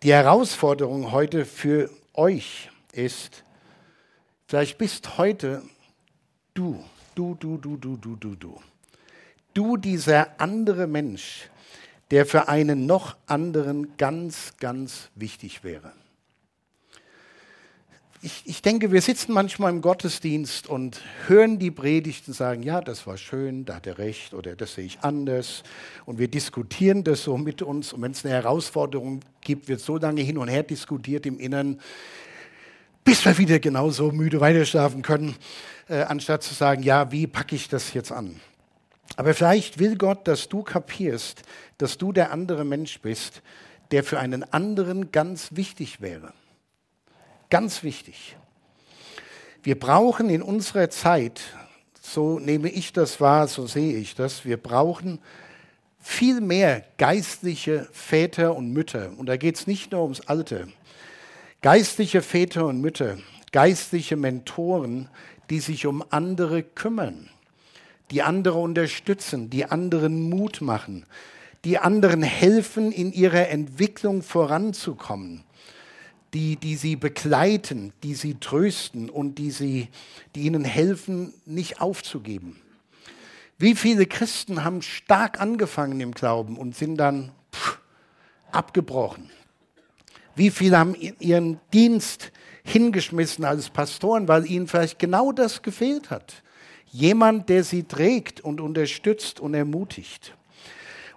die 0.03 0.13
Herausforderung 0.13 1.11
heute 1.11 1.45
für 1.45 1.89
euch 2.13 2.69
ist, 2.91 3.43
vielleicht 4.47 4.77
bist 4.77 5.17
heute 5.17 5.61
du, 6.53 6.83
du, 7.15 7.35
du, 7.35 7.57
du, 7.57 7.77
du, 7.77 7.97
du, 7.97 8.15
du, 8.15 8.35
du. 8.35 8.59
Du 9.53 9.77
dieser 9.77 10.39
andere 10.39 10.87
Mensch, 10.87 11.49
der 12.09 12.25
für 12.25 12.47
einen 12.47 12.85
noch 12.85 13.15
anderen 13.27 13.97
ganz, 13.97 14.53
ganz 14.59 15.09
wichtig 15.15 15.63
wäre 15.63 15.93
ich, 18.23 18.43
ich 18.45 18.61
denke, 18.61 18.91
wir 18.91 19.01
sitzen 19.01 19.33
manchmal 19.33 19.71
im 19.71 19.81
Gottesdienst 19.81 20.67
und 20.67 21.01
hören 21.27 21.57
die 21.57 21.71
Predigt 21.71 22.27
und 22.27 22.35
sagen, 22.35 22.61
ja, 22.61 22.79
das 22.79 23.07
war 23.07 23.17
schön, 23.17 23.65
da 23.65 23.75
hat 23.75 23.87
er 23.87 23.97
recht 23.97 24.35
oder 24.35 24.55
das 24.55 24.75
sehe 24.75 24.85
ich 24.85 24.99
anders. 25.01 25.63
Und 26.05 26.19
wir 26.19 26.27
diskutieren 26.27 27.03
das 27.03 27.23
so 27.23 27.37
mit 27.37 27.63
uns. 27.63 27.93
Und 27.93 28.03
wenn 28.03 28.11
es 28.11 28.23
eine 28.23 28.35
Herausforderung 28.35 29.21
gibt, 29.41 29.67
wird 29.67 29.81
so 29.81 29.97
lange 29.97 30.21
hin 30.21 30.37
und 30.37 30.49
her 30.49 30.61
diskutiert 30.61 31.25
im 31.25 31.39
Inneren, 31.39 31.81
bis 33.03 33.25
wir 33.25 33.35
wieder 33.39 33.59
genauso 33.59 34.11
müde 34.11 34.39
weiterschlafen 34.39 35.01
können, 35.01 35.35
äh, 35.89 36.03
anstatt 36.03 36.43
zu 36.43 36.53
sagen, 36.53 36.83
ja, 36.83 37.11
wie 37.11 37.25
packe 37.25 37.55
ich 37.55 37.69
das 37.69 37.93
jetzt 37.95 38.11
an? 38.11 38.39
Aber 39.15 39.33
vielleicht 39.33 39.79
will 39.79 39.97
Gott, 39.97 40.27
dass 40.27 40.47
du 40.47 40.61
kapierst, 40.61 41.41
dass 41.79 41.97
du 41.97 42.13
der 42.13 42.31
andere 42.31 42.65
Mensch 42.65 43.01
bist, 43.01 43.41
der 43.89 44.03
für 44.03 44.19
einen 44.19 44.43
anderen 44.53 45.11
ganz 45.11 45.55
wichtig 45.55 46.01
wäre. 46.01 46.33
Ganz 47.51 47.83
wichtig. 47.83 48.37
Wir 49.61 49.77
brauchen 49.77 50.29
in 50.29 50.41
unserer 50.41 50.89
Zeit, 50.89 51.41
so 51.99 52.39
nehme 52.39 52.69
ich 52.69 52.93
das 52.93 53.19
wahr, 53.19 53.49
so 53.49 53.67
sehe 53.67 53.97
ich 53.97 54.15
das, 54.15 54.45
wir 54.45 54.55
brauchen 54.55 55.19
viel 55.99 56.39
mehr 56.39 56.85
geistliche 56.97 57.89
Väter 57.91 58.55
und 58.55 58.71
Mütter. 58.71 59.11
Und 59.17 59.25
da 59.25 59.35
geht 59.35 59.57
es 59.57 59.67
nicht 59.67 59.91
nur 59.91 60.03
ums 60.03 60.21
Alte. 60.21 60.69
Geistliche 61.61 62.21
Väter 62.21 62.67
und 62.67 62.79
Mütter, 62.79 63.17
geistliche 63.51 64.15
Mentoren, 64.15 65.09
die 65.49 65.59
sich 65.59 65.85
um 65.85 66.05
andere 66.09 66.63
kümmern, 66.63 67.29
die 68.11 68.21
andere 68.21 68.59
unterstützen, 68.59 69.49
die 69.49 69.65
anderen 69.65 70.29
Mut 70.29 70.61
machen, 70.61 71.05
die 71.65 71.79
anderen 71.79 72.23
helfen, 72.23 72.93
in 72.93 73.11
ihrer 73.11 73.49
Entwicklung 73.49 74.23
voranzukommen 74.23 75.43
die, 76.33 76.55
die 76.55 76.75
sie 76.75 76.95
begleiten, 76.95 77.93
die 78.03 78.15
sie 78.15 78.35
trösten 78.35 79.09
und 79.09 79.35
die, 79.35 79.51
sie, 79.51 79.89
die 80.35 80.41
ihnen 80.41 80.63
helfen, 80.63 81.33
nicht 81.45 81.81
aufzugeben. 81.81 82.61
Wie 83.57 83.75
viele 83.75 84.05
Christen 84.05 84.63
haben 84.63 84.81
stark 84.81 85.39
angefangen 85.39 85.99
im 85.99 86.13
Glauben 86.13 86.57
und 86.57 86.75
sind 86.75 86.97
dann 86.97 87.31
pff, 87.53 87.79
abgebrochen? 88.51 89.29
Wie 90.35 90.49
viele 90.49 90.79
haben 90.79 90.95
ihren 90.95 91.59
Dienst 91.73 92.31
hingeschmissen 92.63 93.43
als 93.43 93.69
Pastoren, 93.69 94.27
weil 94.27 94.49
ihnen 94.49 94.67
vielleicht 94.67 94.97
genau 94.97 95.31
das 95.31 95.61
gefehlt 95.61 96.09
hat? 96.09 96.41
Jemand, 96.87 97.49
der 97.49 97.63
sie 97.63 97.83
trägt 97.83 98.41
und 98.41 98.61
unterstützt 98.61 99.39
und 99.39 99.53
ermutigt. 99.53 100.35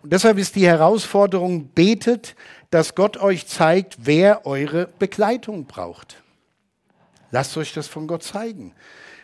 Und 0.02 0.12
deshalb 0.12 0.36
ist 0.36 0.54
die 0.54 0.66
Herausforderung, 0.66 1.68
betet, 1.68 2.36
dass 2.74 2.96
Gott 2.96 3.18
euch 3.18 3.46
zeigt, 3.46 3.98
wer 4.00 4.46
eure 4.46 4.88
Begleitung 4.88 5.66
braucht. 5.66 6.24
Lasst 7.30 7.56
euch 7.56 7.72
das 7.72 7.86
von 7.86 8.08
Gott 8.08 8.24
zeigen. 8.24 8.74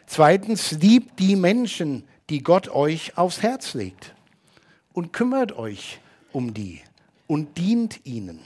Zweitens, 0.07 0.71
liebt 0.71 1.19
die 1.19 1.35
Menschen, 1.35 2.07
die 2.29 2.45
Gott 2.45 2.69
euch 2.69 3.19
aufs 3.19 3.43
Herz 3.43 3.75
legt. 3.75 4.15
Und 4.93 5.13
kümmert 5.13 5.51
euch 5.51 5.99
um 6.31 6.55
die 6.55 6.81
und 7.27 7.59
dient 7.59 8.07
ihnen. 8.07 8.39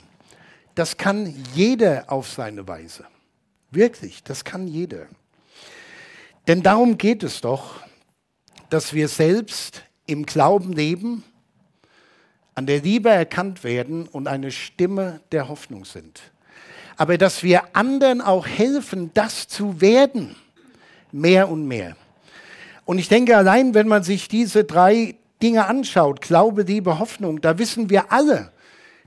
Das 0.73 0.97
kann 0.97 1.35
jeder 1.53 2.11
auf 2.11 2.27
seine 2.27 2.67
Weise. 2.67 3.05
Wirklich, 3.69 4.23
das 4.23 4.43
kann 4.43 4.67
jeder. 4.67 5.05
Denn 6.47 6.63
darum 6.63 6.97
geht 6.97 7.21
es 7.21 7.41
doch, 7.41 7.75
dass 8.71 8.91
wir 8.91 9.07
selbst 9.07 9.83
im 10.07 10.25
Glauben 10.25 10.73
leben, 10.73 11.23
an 12.55 12.65
der 12.65 12.79
Liebe 12.79 13.09
erkannt 13.09 13.63
werden 13.63 14.07
und 14.07 14.27
eine 14.27 14.51
Stimme 14.51 15.19
der 15.31 15.49
Hoffnung 15.49 15.85
sind. 15.85 16.21
Aber 16.97 17.17
dass 17.17 17.43
wir 17.43 17.75
anderen 17.75 18.21
auch 18.21 18.47
helfen, 18.47 19.11
das 19.13 19.47
zu 19.47 19.81
werden, 19.81 20.35
mehr 21.11 21.49
und 21.49 21.67
mehr. 21.67 21.95
Und 22.85 22.99
ich 22.99 23.09
denke, 23.09 23.35
allein 23.35 23.73
wenn 23.73 23.87
man 23.87 24.03
sich 24.03 24.27
diese 24.29 24.63
drei 24.63 25.15
Dinge 25.41 25.65
anschaut, 25.65 26.21
Glaube, 26.21 26.63
Liebe, 26.63 26.97
Hoffnung, 26.99 27.41
da 27.41 27.57
wissen 27.57 27.89
wir 27.89 28.11
alle, 28.11 28.51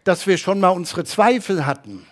dass 0.04 0.26
wir 0.26 0.36
schon 0.36 0.60
mal 0.60 0.68
unsere 0.68 1.04
Zweifel 1.04 1.64
hatten, 1.64 2.06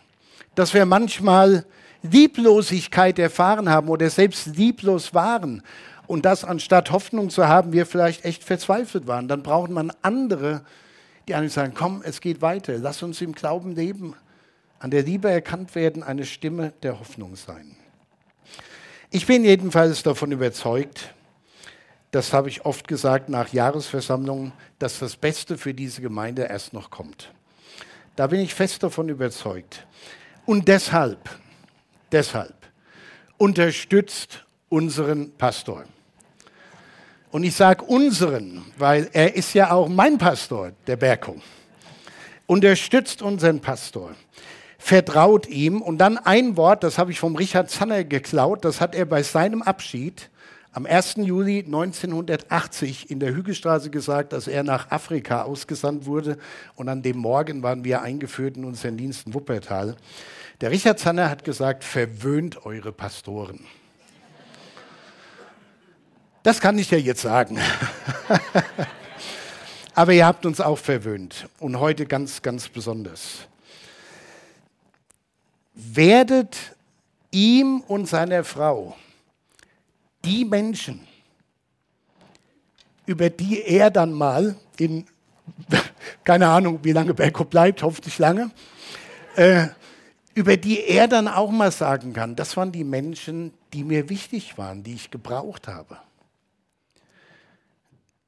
dass 0.55 0.73
wir 0.73 0.87
manchmal 0.87 1.67
Lieblosigkeit 2.03 3.19
erfahren 3.19 3.69
haben 3.69 3.89
oder 3.89 4.09
selbst 4.09 4.57
lieblos 4.57 5.13
waren 5.13 5.63
und 6.07 6.25
dass 6.25 6.45
anstatt 6.45 6.91
Hoffnung 6.93 7.31
zu 7.31 7.49
haben, 7.49 7.73
wir 7.73 7.85
vielleicht 7.85 8.25
echt 8.25 8.45
verzweifelt 8.45 9.07
waren. 9.07 9.29
Dann 9.29 9.43
braucht 9.43 9.71
man 9.71 9.93
andere, 10.03 10.63
die 11.29 11.35
einem 11.35 11.49
sagen, 11.49 11.75
komm, 11.75 12.03
es 12.05 12.21
geht 12.21 12.41
weiter, 12.41 12.79
lass 12.79 13.03
uns 13.03 13.21
im 13.21 13.33
Glauben 13.33 13.75
leben, 13.75 14.15
an 14.79 14.91
der 14.91 15.03
Liebe 15.03 15.31
erkannt 15.31 15.75
werden, 15.75 16.03
eine 16.03 16.25
Stimme 16.25 16.73
der 16.83 17.01
Hoffnung 17.01 17.37
sein. 17.37 17.77
Ich 19.11 19.27
bin 19.27 19.45
jedenfalls 19.45 20.03
davon 20.03 20.33
überzeugt, 20.33 21.15
das 22.11 22.33
habe 22.33 22.49
ich 22.49 22.65
oft 22.65 22.89
gesagt 22.89 23.29
nach 23.29 23.53
Jahresversammlungen, 23.53 24.53
dass 24.79 24.99
das 24.99 25.17
Beste 25.17 25.59
für 25.59 25.75
diese 25.75 26.01
Gemeinde 26.01 26.45
erst 26.45 26.73
noch 26.73 26.91
kommt. 26.91 27.33
Da 28.15 28.29
bin 28.29 28.41
ich 28.41 28.55
fest 28.55 28.83
davon 28.83 29.09
überzeugt. 29.09 29.87
Und 30.47 30.69
deshalb, 30.69 31.29
deshalb 32.13 32.55
unterstützt 33.37 34.45
unseren 34.69 35.33
Pastor. 35.33 35.85
Und 37.31 37.45
ich 37.45 37.55
sage 37.55 37.85
unseren, 37.85 38.65
weil 38.79 39.11
er 39.13 39.35
ist 39.35 39.53
ja 39.55 39.71
auch 39.71 39.89
mein 39.89 40.19
Pastor, 40.19 40.73
der 40.87 40.97
Berko. 40.97 41.37
Unterstützt 42.47 43.23
unseren 43.23 43.61
Pastor. 43.61 44.13
Vertraut 44.79 45.49
ihm. 45.49 45.83
Und 45.83 45.99
dann 45.99 46.17
ein 46.19 46.57
Wort, 46.57 46.85
das 46.85 46.99
habe 46.99 47.11
ich 47.11 47.19
vom 47.19 47.35
Richard 47.35 47.71
Zanner 47.71 48.05
geklaut, 48.05 48.65
das 48.65 48.81
hat 48.81 48.95
er 48.95 49.05
bei 49.05 49.23
seinem 49.23 49.63
Abschied 49.63 50.31
am 50.77 50.85
1. 50.85 51.15
Juli 51.23 51.61
1980 51.65 53.11
in 53.11 53.19
der 53.19 53.35
Hügelstraße 53.35 53.89
gesagt, 53.89 54.35
dass 54.35 54.47
er 54.47 54.63
nach 54.63 54.91
Afrika 54.91 55.43
ausgesandt 55.43 56.05
wurde. 56.05 56.37
Und 56.75 56.91
an 56.91 57.01
dem 57.01 57.17
Morgen 57.17 57.63
waren 57.63 57.83
wir 57.83 58.03
eingeführt 58.03 58.59
in 58.59 58.65
unseren 58.67 58.99
Diensten 58.99 59.33
Wuppertal. 59.33 59.97
Der 60.61 60.71
Richard 60.71 60.99
Zanner 60.99 61.31
hat 61.31 61.45
gesagt, 61.45 61.83
verwöhnt 61.83 62.67
eure 62.67 62.93
Pastoren. 62.93 63.61
Das 66.47 66.61
kann 66.61 66.79
ich 66.79 66.93
ja 66.93 66.99
jetzt 66.99 67.23
sagen. 67.23 67.59
Aber 69.97 70.13
ihr 70.13 70.25
habt 70.25 70.47
uns 70.47 70.61
auch 70.61 70.79
verwöhnt 70.79 71.49
und 71.59 71.81
heute 71.81 72.07
ganz, 72.07 72.41
ganz 72.41 72.69
besonders. 72.69 73.49
Werdet 75.75 76.57
ihm 77.33 77.81
und 77.81 78.07
seiner 78.07 78.45
Frau 78.45 78.97
die 80.25 80.45
Menschen, 80.45 81.09
über 83.07 83.29
die 83.29 83.65
er 83.65 83.91
dann 83.91 84.13
mal 84.13 84.55
in, 84.79 85.05
keine 86.23 86.47
Ahnung, 86.47 86.79
wie 86.85 86.93
lange 86.93 87.13
Berko 87.13 87.43
bleibt, 87.43 87.83
hoffentlich 87.83 88.21
lange, 88.21 88.53
äh, 89.35 89.67
über 90.35 90.57
die 90.57 90.85
er 90.85 91.09
dann 91.09 91.27
auch 91.27 91.51
mal 91.51 91.73
sagen 91.73 92.13
kann, 92.13 92.37
das 92.37 92.57
waren 92.57 92.71
die 92.71 92.85
Menschen, 92.85 93.53
die 93.73 93.83
mir 93.83 94.09
wichtig 94.09 94.57
waren, 94.57 94.85
die 94.85 94.95
ich 94.95 95.11
gebraucht 95.11 95.67
habe. 95.67 96.06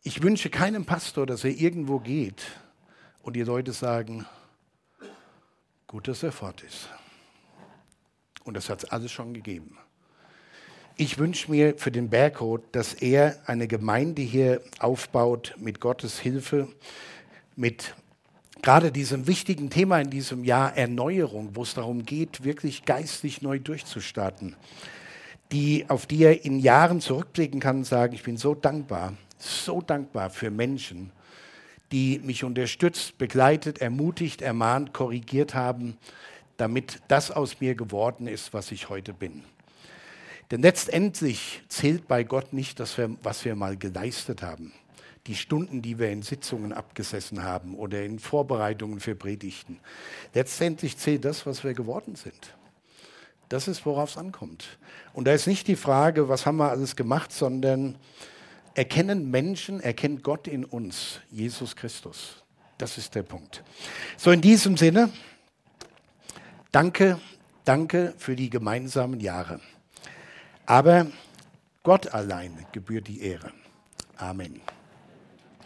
Ich 0.02 0.22
wünsche 0.22 0.48
keinem 0.48 0.84
Pastor, 0.84 1.26
dass 1.26 1.44
er 1.44 1.50
irgendwo 1.50 1.98
geht 1.98 2.42
und 3.22 3.34
die 3.34 3.42
Leute 3.42 3.72
sagen, 3.72 4.26
gut, 5.87 6.06
dass 6.06 6.22
er 6.22 6.32
fort 6.32 6.62
ist. 6.62 6.88
Und 8.44 8.54
das 8.54 8.70
hat 8.70 8.84
es 8.84 8.90
alles 8.90 9.11
schon 9.11 9.34
gegeben. 9.34 9.76
Ich 10.96 11.18
wünsche 11.18 11.50
mir 11.50 11.76
für 11.76 11.90
den 11.90 12.11
Berghof, 12.11 12.61
dass 12.72 12.94
er 12.94 13.38
eine 13.46 13.68
Gemeinde 13.68 14.22
hier 14.22 14.62
aufbaut 14.78 15.54
mit 15.58 15.80
Gottes 15.80 16.18
Hilfe, 16.18 16.68
mit 17.56 17.94
gerade 18.62 18.90
diesem 18.92 19.26
wichtigen 19.26 19.70
Thema 19.70 20.00
in 20.00 20.11
diesem 20.11 20.44
Jahr 20.44 20.76
Erneuerung, 20.76 21.50
wo 21.54 21.62
es 21.62 21.74
darum 21.74 22.04
geht, 22.04 22.44
wirklich 22.44 22.84
geistlich 22.84 23.42
neu 23.42 23.58
durchzustarten, 23.58 24.56
die, 25.52 25.84
auf 25.88 26.06
die 26.06 26.22
er 26.22 26.44
in 26.44 26.58
Jahren 26.61 27.00
zurückblicken 27.00 27.61
kann 27.61 27.78
und 27.78 27.84
sagen, 27.84 28.14
ich 28.14 28.22
bin 28.22 28.37
so 28.37 28.54
dankbar, 28.54 29.14
so 29.38 29.81
dankbar 29.81 30.31
für 30.31 30.51
Menschen, 30.51 31.12
die 31.92 32.18
mich 32.18 32.44
unterstützt, 32.44 33.18
begleitet, 33.18 33.81
ermutigt, 33.81 34.42
ermahnt, 34.42 34.92
korrigiert 34.92 35.55
haben, 35.55 35.96
damit 36.57 37.01
das 37.09 37.31
aus 37.31 37.61
mir 37.61 37.74
geworden 37.74 38.27
ist, 38.27 38.53
was 38.53 38.72
ich 38.72 38.88
heute 38.88 39.14
bin. 39.14 39.44
Denn 40.51 40.62
letztendlich 40.62 41.62
zählt 41.68 42.09
bei 42.09 42.24
Gott 42.24 42.53
nicht, 42.53 42.79
wir, 42.79 43.16
was 43.22 43.44
wir 43.44 43.55
mal 43.55 43.77
geleistet 43.77 44.42
haben. 44.42 44.72
Die 45.27 45.37
Stunden, 45.37 45.83
die 45.83 45.98
wir 45.98 46.11
in 46.11 46.22
Sitzungen 46.22 46.72
abgesessen 46.72 47.42
haben 47.42 47.74
oder 47.74 48.03
in 48.03 48.18
Vorbereitungen 48.18 48.98
für 48.98 49.14
Predigten. 49.14 49.79
Letztendlich 50.33 50.96
zählt 50.96 51.24
das, 51.27 51.44
was 51.44 51.64
wir 51.64 51.74
geworden 51.74 52.16
sind. 52.16 52.55
Das 53.51 53.68
ist, 53.68 53.85
worauf 53.85 54.11
es 54.11 54.16
ankommt. 54.16 54.79
Und 55.12 55.27
da 55.27 55.33
ist 55.33 55.46
nicht 55.46 55.68
die 55.68 55.77
Frage, 55.77 56.29
was 56.29 56.46
haben 56.46 56.57
wir 56.57 56.70
alles 56.70 56.96
gemacht, 56.96 57.33
sondern 57.33 57.96
erkennen 58.78 59.28
Menschen, 59.28 59.80
erkennt 59.80 60.22
Gott 60.22 60.46
in 60.46 60.64
uns, 60.64 61.18
Jesus 61.32 61.74
Christus. 61.74 62.44
Das 62.78 62.96
ist 62.96 63.12
der 63.16 63.24
Punkt. 63.24 63.64
So 64.16 64.30
in 64.30 64.40
diesem 64.40 64.76
Sinne, 64.76 65.10
danke, 66.70 67.18
danke 67.64 68.14
für 68.18 68.36
die 68.36 68.48
gemeinsamen 68.48 69.18
Jahre. 69.18 69.60
Aber 70.64 71.08
Gott 71.82 72.14
allein 72.14 72.66
gebührt 72.70 73.08
die 73.08 73.20
Ehre. 73.22 73.52
Amen. 74.16 74.60